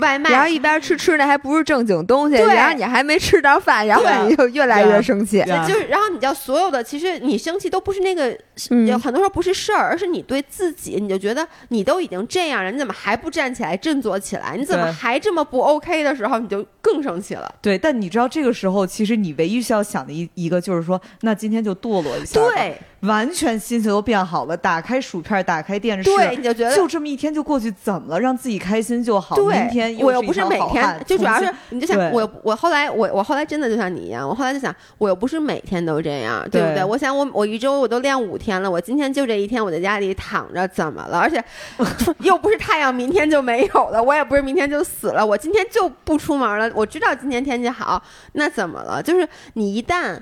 [0.02, 5.39] 外卖，然后一边吃吃的还不是正经东西，然后你还没吃着饭，然后你就越来越生气。
[5.66, 8.38] 就是，然后你叫所有的，其实你生气都不是那个，
[8.86, 14.58] 有很多时候不是事儿，而是你对自己，你就觉得你都已经这样了，你怎么还不站起来振作起来？
[14.58, 17.54] 你怎么还这么不 OK 的时候，你就更生气了。
[17.62, 22.39] 对，但你知道这个时候，其实你唯一需要想的一一个就是说，那今天就堕落一下。
[22.39, 22.78] 对。
[23.02, 28.20] 完全心情都变好了，打开薯片，打开电视，对，你就觉得就这么一天就过去，怎么了？
[28.20, 29.36] 让自己开心就好。
[29.36, 36.84] 对，明天我又不是每天，就主要是你就想我，我后来我我后来真的就像你一样，我后来就想，我又不是每天都这样，对不对？
[36.84, 41.20] 我想我我一周我都练五天了，我今天就这一天我在家里躺着，怎么了？
[41.20, 41.44] 而且
[42.20, 46.72] 又不是太阳明天就没有了，我也不是明天就死了，我今天就不出门了。
[46.76, 48.02] 我知道今天天气好，
[48.34, 49.02] 那怎么了？
[49.02, 50.18] 就是你一旦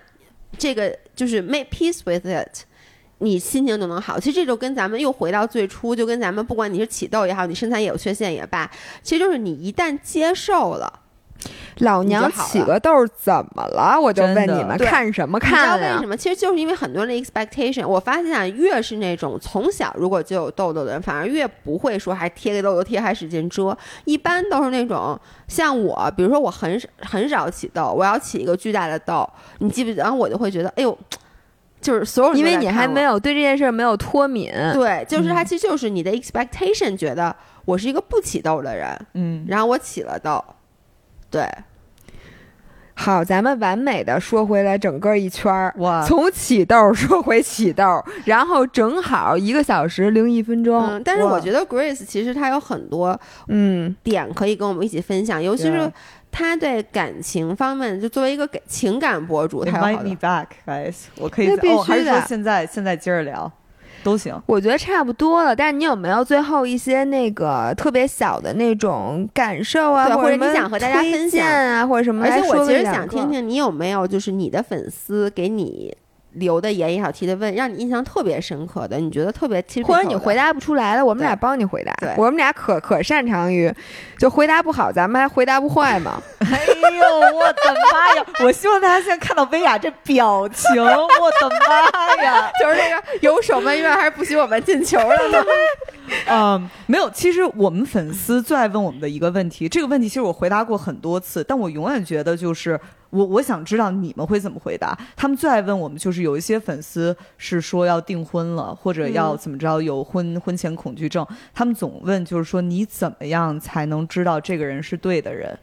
[0.58, 2.66] 这个就是 make peace with it。
[3.20, 8.70] 你心情就能好，其实这就跟咱们又回到最初，就跟咱们不管你是起痘也好，你身材也有缺陷也罢，
[9.04, 11.02] 其实就是你一旦接受了，
[11.80, 14.00] 老娘起个痘怎么了？
[14.00, 15.52] 我就问你们看什么看？
[15.52, 16.16] 你知道为什么？
[16.16, 17.86] 其实就是因为很多人的 expectation。
[17.86, 23.78] 我发现啊，越是那种从小如果就有痘痘的人，反而越不会说还贴个痘痘贴还使劲遮。
[24.06, 30.04] 一般都是那种像我，比如说我很很少起痘，我要起一个巨大的痘，你记不记得？
[30.04, 30.98] 然后我就会觉得，哎呦。
[31.82, 34.52] 就是所有人，因为你还没有对这件事没有脱敏。
[34.74, 40.44] 对，就是它其实就是你的 expectation，觉得我是一个不起痘的人，嗯，然后我起了痘，
[41.30, 41.48] 对。
[43.00, 50.86] 好，咱们完美的说回来整个一圈儿，哇，从起痘说回起痘，然后正好一个小时零一分钟。
[50.86, 53.96] 嗯，但是我觉得 Grace 其实她有很多嗯。
[54.04, 55.92] 点可以跟我们一起分享，尤其是。
[56.32, 63.52] 她在感情方面，就作为一个给情感博主，他 invite me back guys，我可以哦，还是说现在现在接着聊
[64.04, 64.36] 都行。
[64.46, 72.26] 我觉得差不多了，但是你有没有最后一些那个特别小的那种感受啊，或者你想和大家分享啊，或者什么？
[72.26, 75.96] 而且我其实想听听你有没有，就是你的粉丝给你。
[76.34, 81.92] 留的言也好，提的问，让你印象特别深刻的，你觉得特别，或者你回答不出来了，我们俩帮你回答。
[82.00, 83.74] 对，我们俩可可擅长于，
[84.18, 86.22] 就回答不好，咱们还回答不坏嘛。
[86.40, 88.26] 哎呦，我的妈呀！
[88.46, 92.52] 我希望大家现在看到薇娅这表情，我的妈呀！
[92.62, 95.44] 就是那个有守门员还是不许我们进球了呢？
[96.28, 97.10] 嗯，没有。
[97.10, 102.80] 其实我们粉丝最爱问我们的一个问题，这个问题其实我回答过很多次，但我永远觉得就是。
[103.10, 104.98] 我我想知道你们会怎么回答。
[105.16, 111.26] 他们最爱问我们，就是有一些粉丝是说要订婚了，或者要怎么着，有婚婚前恐惧症。
[111.54, 115.58] 他们总问，就是说你怎么样才能知道这个人是对的人？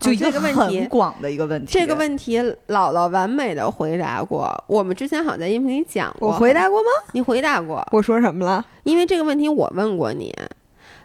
[0.00, 1.72] 就一个很广的一个问题。
[1.72, 4.52] 这个问题，姥姥完美的回答过。
[4.66, 6.30] 我们之前好像在音频里讲过。
[6.30, 6.88] 我回答过吗？
[7.12, 7.86] 你回答过。
[7.92, 8.66] 我说什么了？
[8.82, 10.34] 因为这个问题我问过你。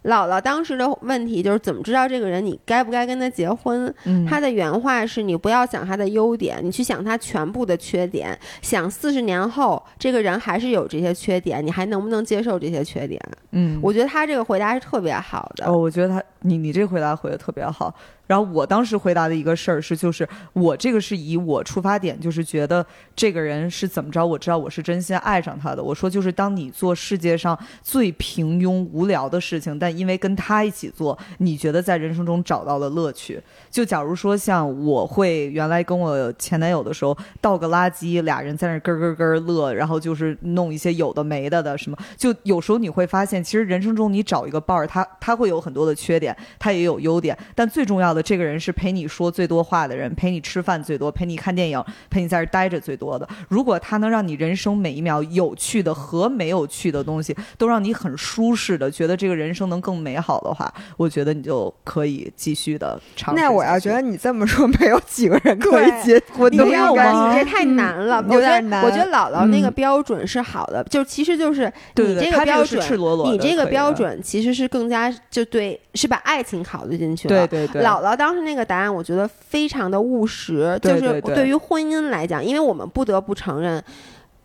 [0.03, 3.93] 姥姥当时的问题就是怎么知道这个人你该不该跟他结婚？
[4.27, 13.21] 他的原话是你不要想他的优点，你去想他全部的缺点，想四十年后这个人还是有这些缺点，你还能不能接受这些缺点？
[13.51, 15.65] 嗯，我觉得他这个回答是特别好的。
[15.65, 17.93] 哦，我觉得他你你这回答回的特别好。
[18.28, 25.82] 然后我当时回答的一个事儿是，就是我这个是以我出发点，就是觉得这个人是怎么着，我知道我是真心爱上他的。
[25.82, 33.41] 我说就是当你做世界上最平庸无聊的事情，但因为跟他一起做，你觉得在人生中找到了乐趣。
[33.71, 41.97] 就假如说像我会原来跟我前男友的时候倒个垃圾，俩人在那咯咯咯乐，然后就是弄一些有的没的的什么。
[42.17, 48.16] 就有时候你会发现，其实人生中你找一个伴儿，他他会有很多的缺点，他也有优点，但最重要的。
[48.22, 53.28] 这个人是陪你说最多话的人，陪你吃饭最多，陪你看电影，陪你在这待着最多的。
[53.49, 63.41] 如果他能让你人生每一秒有趣的和没有趣的东西都让你很舒适的，觉得这个人生能更美好的话，我觉得你就可以继续的尝试。
[63.41, 67.32] 那我要觉得你这么说，没有几个人可以结婚，没有吗？
[67.32, 68.84] 你这太难了，有点难。
[68.84, 72.84] 我觉得姥姥那个标准是好的，就其实就是你这个标准，
[73.32, 77.47] 你这个标准其实是更加就对，是把爱情考虑进去了。
[77.47, 78.07] 对对对，姥姥。
[78.16, 83.84] 当时那个答案，我觉得非常的务实，就是对于婚姻来讲，因为我们不得不承认，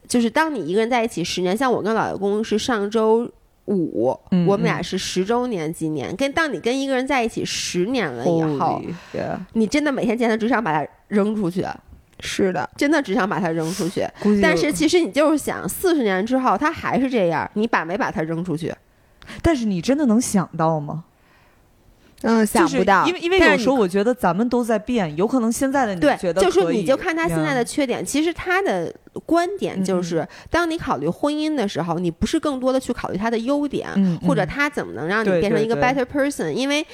[0.07, 3.31] 就是当你一个人在一起十年，像我跟老公是上周
[3.67, 6.15] 五，我们俩是十周年纪念。
[6.17, 8.83] 跟当你跟一个人在一起十年了以后，
[9.53, 11.65] 你真的每天见他只想把他扔出去，
[12.21, 14.07] 是的，真的只想把他扔出去。
[14.43, 18.75] 但是其实你就是想，四十年之后他还是这样，你把没把他扔出去？
[19.41, 21.05] 但是你真的能想到吗？
[22.23, 28.95] 嗯，想不到，因为因为有时候我觉得咱们都在变，有可能现在的你觉得就是，你就看他现在的缺点，其实他的。
[29.27, 33.89] 观点就是，当你考虑婚姻的时候，你不是更多的去考虑他的优点，
[34.27, 36.87] 或者他怎么能让你变成一个 better person，因为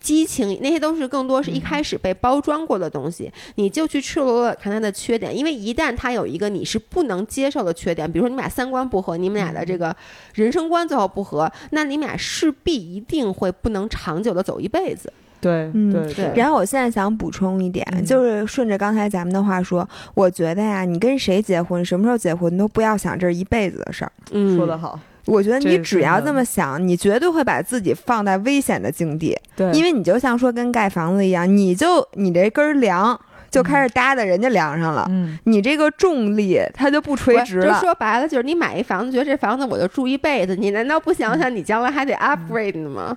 [0.00, 9.94] 激情那些都是更多是一开始被包装过的东西，你就去赤裸裸看他的缺点，因为一旦他有一个你是不能接受的缺点，比如说你们俩三观不合，你们俩的这个
[10.34, 15.12] 人生观最后不合，那你们俩势必一定会不能长久的走一辈子。
[15.44, 16.32] 对，嗯，对。
[16.34, 24.12] 然后我现在想补充一点，就是顺着刚才咱们的话说，我觉得呀，你跟谁结婚，什么时候结婚，都不要想这是一辈子的事儿。
[24.30, 24.98] 嗯，说得好。
[25.26, 29.38] 我觉得你只要这么想，你绝对会把自己放在危险的境地。
[29.54, 33.18] 对，因为你就像说跟盖房子一样，你就你这根梁
[33.50, 37.78] 就开始搭在人家梁上了，嗯，你这个重力它就不垂直了。
[37.80, 43.16] 说白了就是你买一房子，觉得这房子我就住一辈子，你难道不想想你将来还得 upgrade 呢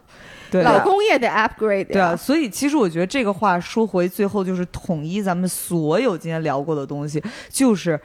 [0.52, 0.72] 吗？
[0.72, 1.88] 老公也得 upgrade。
[1.88, 8.00] 对啊，所以其实我觉得这个话说回最后就是统一咱们所有今天聊过的东西，就是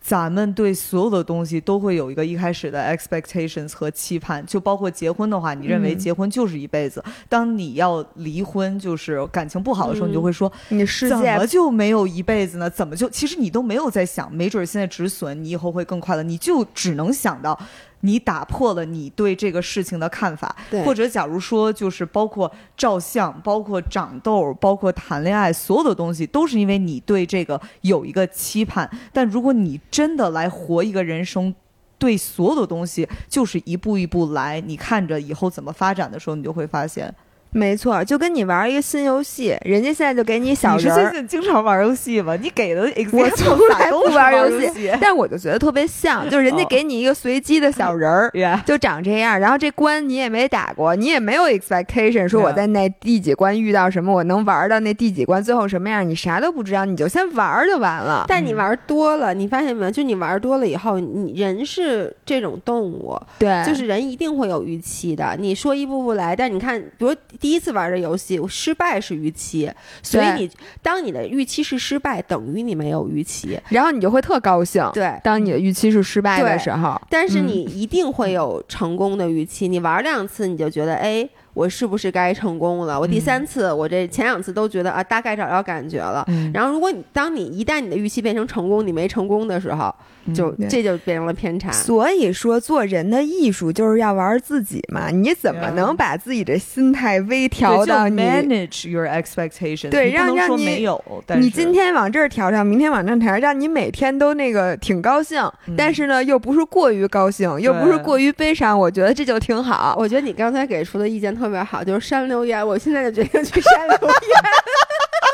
[0.00, 7.02] 咱们对所有的东西都会有一个一开始的 expectations 和期盼，就包括结婚的话，你认为结婚就是一辈子。
[7.28, 12.70] 当你要离婚，就是感情不好的时候，你就会说你世界怎么就没有一辈子呢？
[12.70, 17.58] 怎么就其实你都没有在想，没准现在止损，你以后会更快乐，你就只能想到。
[18.00, 28.88] 你打破了你对这个事情的看法，或者假如说就是包括照相、包括长痘、包括谈恋爱，所有的东西都是因为你对这个有一个期盼。
[29.12, 31.54] 但如果你真的来活一个人生，
[31.98, 37.12] 对所有的东西就是一步一步来，你看着以后怎么发展的时候，你就会发现。
[37.50, 40.78] 没错，就跟你玩一个新游戏，人家现在就给你小人。
[40.78, 42.36] 你是最近经常玩游戏吗？
[42.36, 48.30] 你给的我从来不玩游戏，但我就觉得特别像，就是人家给你一个随机的小人儿，
[48.66, 49.40] 就长这样。
[49.40, 58.26] 然后这关你也没打过，你也没有 expectation，说我在那第几关遇到什么，我能玩到那第几关最后什么样，你啥都不知道，你就先玩就完了。
[58.28, 59.90] 但你玩多了，你发现没有？
[59.90, 65.34] 就你玩多了以后，你人是这种动物，对，就是人一定会有预期的。
[65.38, 67.14] 你说一步步来，但你看，比如。
[67.40, 69.70] 第一次玩这游戏，失败是预期，
[70.02, 70.50] 所以你
[70.82, 74.88] 当你的预期是失败，等于你没有预期，然后你就会特高兴。
[74.92, 79.68] 对，当你的预期是失败的时候，但是你一定会有成功的预期。
[79.68, 81.28] 你玩两次，你就觉得哎。
[81.58, 83.00] 我是不是该成功了？
[83.00, 86.24] 我第三次，我这前两次都觉得啊，大概找到感觉了。
[86.54, 89.92] 然后，如果你当你一旦你的预期变成成功，你没成功的时候，
[90.32, 91.72] 就这就变成了偏差。
[91.72, 95.10] 所以说，做人的艺术就是要玩自己嘛。
[95.10, 99.90] 你怎么能把自己的心态微调到你 manage your expectation？
[99.90, 101.02] 对，让让你没有，
[101.40, 105.42] 你今天往这儿调调，明天往那儿调，让你每天都那个挺高兴，
[105.76, 108.78] 但是呢，又不是过于高兴，又不是过于悲伤。
[108.78, 109.96] 我觉得这就挺好。
[109.98, 111.47] 我觉得你刚才给出的意见特。
[111.48, 112.64] 特别好，就是删留言。
[112.66, 114.12] 我现在就决定去删留言。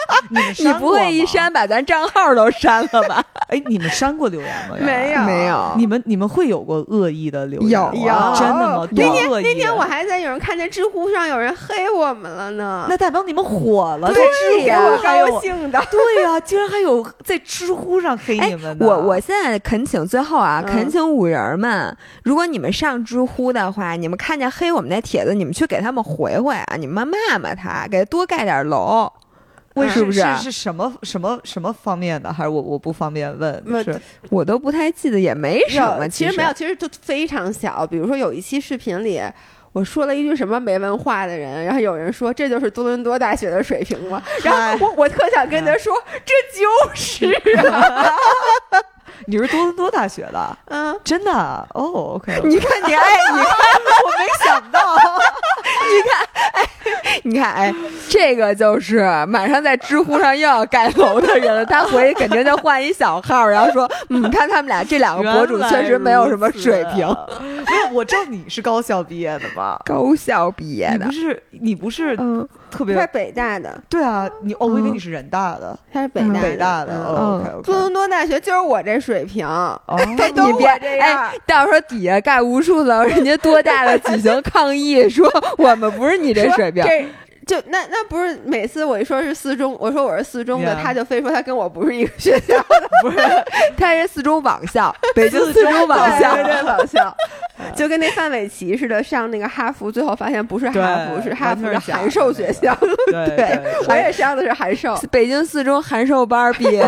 [0.58, 3.22] 你不会一删把咱账号都删了吧？
[3.48, 4.76] 哎，你们删过留言吗？
[4.80, 5.74] 没有，没有。
[5.76, 7.70] 你们你们会有过恶意的留言？
[7.70, 8.88] 有，有，真的吗？
[8.92, 12.86] 那天那天我还在有人看见知乎上有人黑我们了呢。
[12.88, 15.82] 那代表你们火了，对呀，高兴的。
[15.90, 18.86] 对呀，竟然还有在知乎上黑你们的。
[18.86, 29.10] 我我现在恳请最后啊，恳请五人们，如果你们上知乎的话，你们看见黑我们那帖子，你们去给他们回回啊，你们骂骂他，给他多盖点楼。
[29.88, 32.32] 是不是是什么什么什么方面的？
[32.32, 33.84] 还是我我不方便问？
[33.84, 34.00] 是
[34.30, 36.08] 我都不太记得，也没什么。
[36.08, 37.86] 其实没有，其实就非常小。
[37.86, 39.20] 比如说有一期视频里，
[39.72, 44.22] 我说了一句什么没文化的人，然后有人说这就是多伦多大学的水平吗？
[44.44, 45.92] 然后我我特想跟他说，
[46.24, 47.32] 这就是
[47.66, 48.12] 啊。
[49.26, 50.58] 你是多伦多大学的？
[50.66, 51.32] 嗯，真的
[51.72, 52.14] 哦。
[52.16, 53.46] OK，你看你爱，你看
[54.04, 54.96] 我没想到，
[55.94, 57.74] 你看哎，你看哎，
[58.08, 61.64] 这个就是马上在知乎上又要盖楼的人了。
[61.64, 67.06] 他回去肯定就换一小号，然后说，嗯，看他们俩这两个博主确实没有什么水平。
[67.64, 69.80] 不是，我知道你是高校毕业的吧？
[69.84, 72.46] 高校毕业的，不是你不是嗯。
[72.70, 79.46] 特别，他是北大的，对啊，你哦，我以为你是人大的，他是北大北大的，嗯，多伦多大学就是我这水平，
[80.08, 85.24] 你别这样，到时候底下盖无数楼，人家多大的举行抗议，说
[85.58, 86.84] 我们不是你这水平。
[87.46, 93.18] 就那那不是每次我一说是四中，我说我是四中的，他就非说他跟我不是一个学校的， 不是，
[93.76, 97.14] 他是四中网校，北京四中网校，对网校，
[97.76, 102.74] 就跟那范玮琪似的，上那个哈佛，最后发现不是哈佛，是哈佛的函授学校，
[103.10, 106.82] 对，我也上的是函授，北京四中函授班毕业。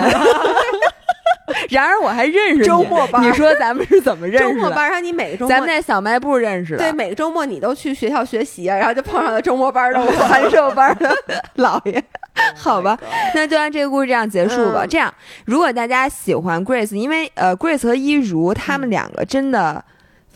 [1.71, 4.53] 然而我还认识周末班，你说咱们是怎么认识的？
[4.53, 6.79] 周末班上你每个周末咱们在小卖部认识的。
[6.79, 11.15] 对，每个周末你都去学校学习，然后就碰上了周末班的函授班的
[11.55, 12.03] 老爷。
[12.55, 12.99] 好吧，
[13.35, 14.85] 那就按这个故事这样结束吧。
[14.87, 15.13] 这样，
[15.47, 19.85] 如果大家喜欢 Grace，因为呃，Grace 和一如他们两个真的。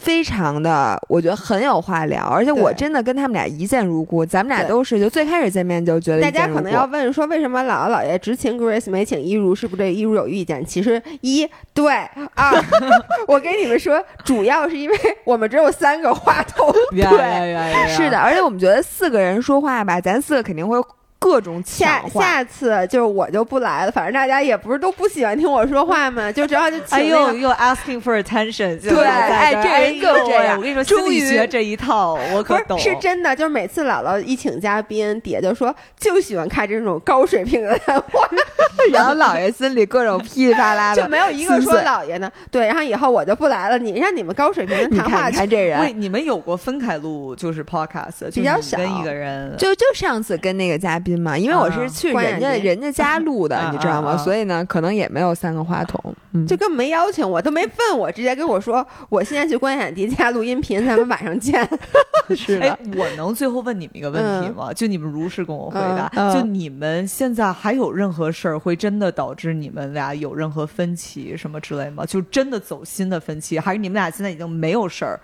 [0.01, 4.25] 非常的，我觉得很有话聊，而且我真的跟他们俩一见如故。
[4.25, 6.23] 咱们俩都是，就最开始见面就觉得。
[6.23, 9.55] 大家可能要问说，为什么姥姥姥爷只请 Grace 没请一如？
[9.55, 10.65] 是不是对一如有意见？
[10.65, 11.93] 其实一对
[12.35, 12.51] 二，
[13.29, 16.73] 我跟你们说，主要是因为我们只有三个话筒。
[16.91, 20.81] 对，是的，而且我们觉得四个人说话吧，咱四个肯定会。
[21.21, 26.79] 各种下下次就是我就不来了，反正大家也不是都不喜欢听我说话嘛， 就只要就。
[26.89, 30.57] 哎呦，又 asking for attention，对，哎，这人更这样。
[30.57, 32.79] 我跟你说，终于学这一套我可懂。
[32.79, 38.27] 是真的，就是每次姥姥一请嘉宾，底下就说就喜欢看这种高水平的谈话，
[38.91, 42.33] 然后姥爷心里各种噼里啪啦的， 就没有一个说姥爷呢。
[42.51, 45.31] 对，然后以后我就不来了，你让你们高水平的谈话。
[45.31, 51.10] 看这人，喂，你们有过分开录就是 podcast，比较少，跟一个人，就就上次跟那个嘉宾。
[51.19, 54.17] 嘛，因为我是去人家人家家 录的，你知道吗？
[54.17, 55.99] 所以呢，可能也没有三个话筒，
[56.47, 61.67] 就根本没邀请我，都没问我，直接跟我说，我现在去关雅迪家录音频，咱们晚上见。
[62.37, 64.73] 是的，我能最后问你们一个问题吗？
[64.73, 72.05] 就你们如实跟我回答，就你们现在还有任何事儿会真的导致你们俩有任何分歧什么之类吗？
[72.07, 75.19] 就真的走心的分歧，还是你们俩现在已经没有事儿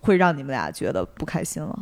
[0.00, 1.78] 会让你们俩觉得不开心了？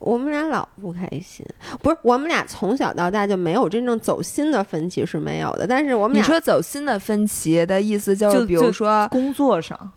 [0.00, 1.46] 我们俩老不开心，
[1.82, 9.92] 不是我们俩从小到大就没有真正走心的分歧是没有的，但是我们你说走心的分歧的意思就是，比如说工作上。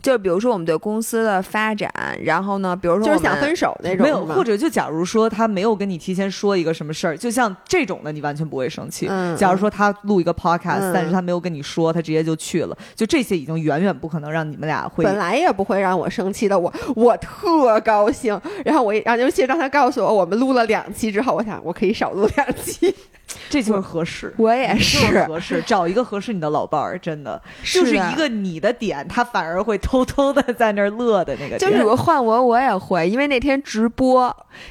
[0.00, 1.92] 就比如说我们对公司的发展，
[2.22, 9.06] 然后呢，比如说就是想分手那种，没有，或者就假如说他没有跟你提前说一个什么事儿，就像这种的，你完全不会生气。
[9.10, 15.04] 嗯，假如说他录一个 podcast，但是他没有跟你说，他直接就去了，就这些已经远远不可能让你们俩会。
[15.04, 18.40] 本来也不会让我生气的，我我特高兴。
[18.64, 22.94] 然后我然后尤其让他告诉我我们录了两期之后，我想我可以少录两期。
[23.50, 31.56] 这就是合适，我也是合适，找一个合适你的老伴儿，真的就是一个你的点，他反而会偷偷的在那儿乐的那个。
[31.56, 34.24] 就是换我我也会，因为那天直播，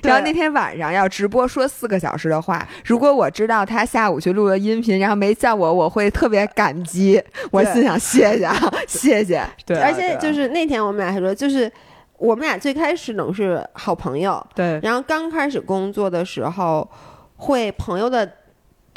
[0.04, 7.20] 然后那天晚上要直播说四个小时的话，如果我知道他下午去录了音频，然后没叫我，我会特别感激。
[7.50, 8.56] 我心想谢谢啊，
[8.88, 9.42] 谢谢。
[9.66, 11.72] 对，而且就是那天我们俩还说，就是
[12.20, 16.88] 我们俩最开始能是好朋友，对，然后刚开始工作的时候
[17.38, 18.32] 会朋友的。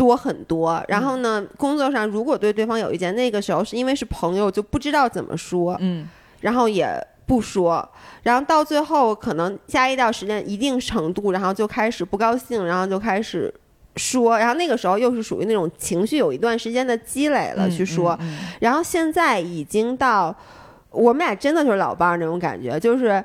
[0.00, 1.44] 多很多，然后呢？
[1.58, 6.08] 工作上如果对对方有意见，那个时候是因为是朋友，就不知道怎么说，嗯，
[6.40, 6.88] 然后也
[7.26, 7.86] 不说，
[8.22, 13.52] 然后到最后可能加一到时间一定程度，然后就开始不高兴，然后就开始
[13.96, 18.18] 说，然后那个时候又是属于那种情绪有一段时间的积累了去说，
[18.60, 20.34] 然后现在已经到
[20.90, 23.22] 我们俩真的就是老伴儿那种感觉，就是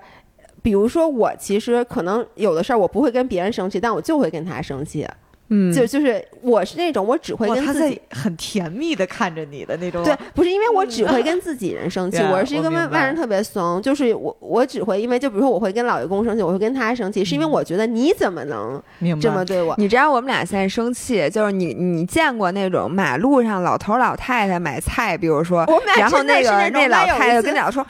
[0.61, 5.07] 比如说我其实可能有的事儿我不会跟别人生气，但我就会跟他生气。
[5.49, 10.03] 嗯，就就是我是那种我只会跟自己很甜蜜的看着你的那种。
[10.03, 18.81] 对，不是因为我只会跟自己人生气， 我是一个外外人特别怂，就是我我只会因为就比如说我会跟老爷公生气，我会跟他生气，是因为我觉得你怎么能
[19.21, 19.75] 这么对我？
[19.77, 25.65] 你知道我们俩现在生气，就是你你见过那种马路上老头老太太买菜，比如说，
[25.97, 27.85] 然后那个那老太太跟俩说。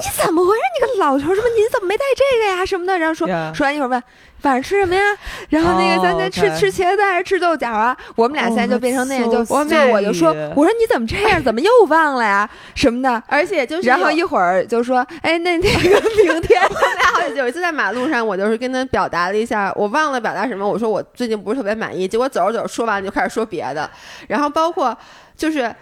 [0.00, 0.60] 你怎么回事？
[0.80, 1.48] 你个老头什么？
[1.56, 2.64] 你怎么没带这个呀？
[2.64, 2.98] 什么的？
[2.98, 4.02] 然后说说完一会儿问
[4.42, 5.02] 晚上吃什么呀？
[5.48, 7.96] 然后那个咱咱吃吃茄子还是吃豆角啊？
[8.14, 11.42] 我们俩现在就变成那样，就就我就说我说你怎么这样？
[11.42, 12.48] 怎么又忘了呀？
[12.74, 13.20] 什么的？
[13.26, 20.68] 而且就是然后一会儿就说哎那那个明天我们俩好像有一次在马路上，我就是跟他表达了一下，我忘了表达什么。
[20.68, 23.90] 我说我最近不是特别满意，结果走着走着说完就开始说别的，
[24.28, 24.96] 然后包括
[25.36, 25.74] 就是。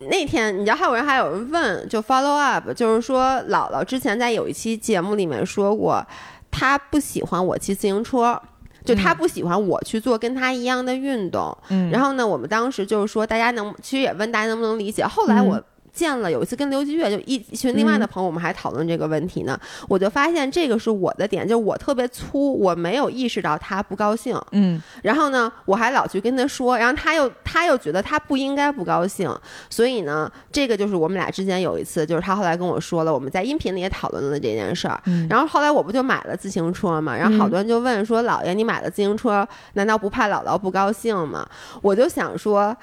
[0.00, 6.04] 那天你知道还有人还有人问，就 follow up，就是说姥姥之前在有一期节目里面说过，
[6.50, 8.40] 她不喜欢我骑自行车，
[8.84, 11.56] 就她不喜欢我去做跟她一样的运动。
[11.68, 15.04] 嗯，然后呢，我们当时就是说，大家能其实也问大家能不能理解。
[15.04, 15.62] 后来我。
[15.98, 19.58] 见了有一次跟刘吉月就一群另外的朋友，我们还讨论这个问题呢。
[19.88, 24.40] 我就发现这个是我的点，就是我特别粗，我没有意识到他不高兴。
[24.52, 29.28] 嗯，然后呢，我还老去跟他说，然后他又他又觉得他不应该不高兴，
[29.68, 35.02] 所以呢，这个就是我们俩之间有一次，就是他后来跟我说了，我们在音频里也讨论了这件事儿。
[35.28, 41.48] 然后后来我不就买了自行车嘛，然后好多人就问说：“姥爷，你买了自行车，难道不怕姥姥不高兴吗？”
[41.82, 42.76] 我就想说。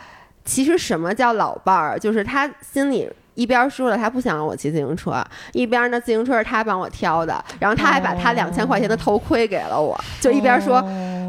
[0.46, 2.00] 其实什么叫老伴儿？
[2.00, 10.82] 就是他心里一边说了他不想让我骑自行车，一边呢自行车是他帮我挑的，然后他还把他两千块钱的头盔给了我，就一边说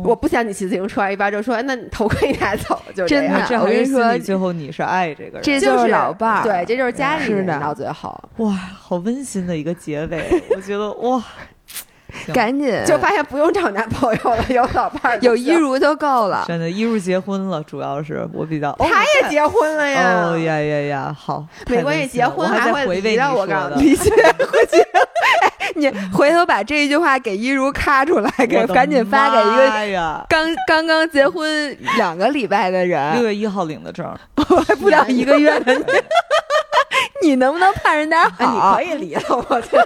[0.05, 3.43] 我不想你骑自行车，一边就说那你头盔你拿走，就这样。
[3.61, 8.17] 我跟你说，最后你是爱这个人，这就是老伴儿，对，这就是家里人到最后。
[8.37, 11.25] 哇，好温馨的一个结尾，我觉得哇。
[12.33, 16.45] 赶紧就发现不用找男朋友了，有老伴儿，有一如就够了。
[16.47, 20.29] 真的，一如结婚了，主要是我比较，他也结婚了呀。
[20.31, 23.35] 哦呀呀呀，好，没关系结婚，还会离的。
[23.35, 24.85] 我告诉你，回去，
[25.75, 33.15] 你回头把这一句话给一如咔出来，给 赶紧发给一个刚刚刚结婚两个礼拜的人。
[33.15, 34.07] 六月一号领的证，
[34.67, 35.75] 还 不到一个月呢。
[37.23, 38.79] 你能不能盼人点好？
[38.79, 39.77] 你可以离了，我去。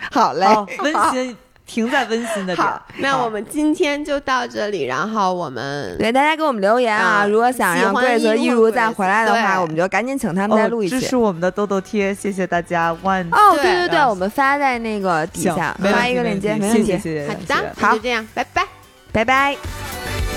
[0.10, 0.46] 好嘞，
[0.78, 1.36] 温馨
[1.66, 2.66] 停在温馨的点。
[2.66, 10.98] 好，那我们今天就到这里，然后我们对大家给我们留言啊，如果想让贵泽一如再回来的话，我们就赶紧请他们再录一期。
[10.98, 12.92] 支持我们的豆豆贴，谢谢大家。
[13.04, 16.84] One 哦，对对对，我们发在那个底下，发一个链接，没问题。
[16.84, 18.66] 谢谢，好的，好，就这样，拜拜，
[19.12, 20.29] 拜拜。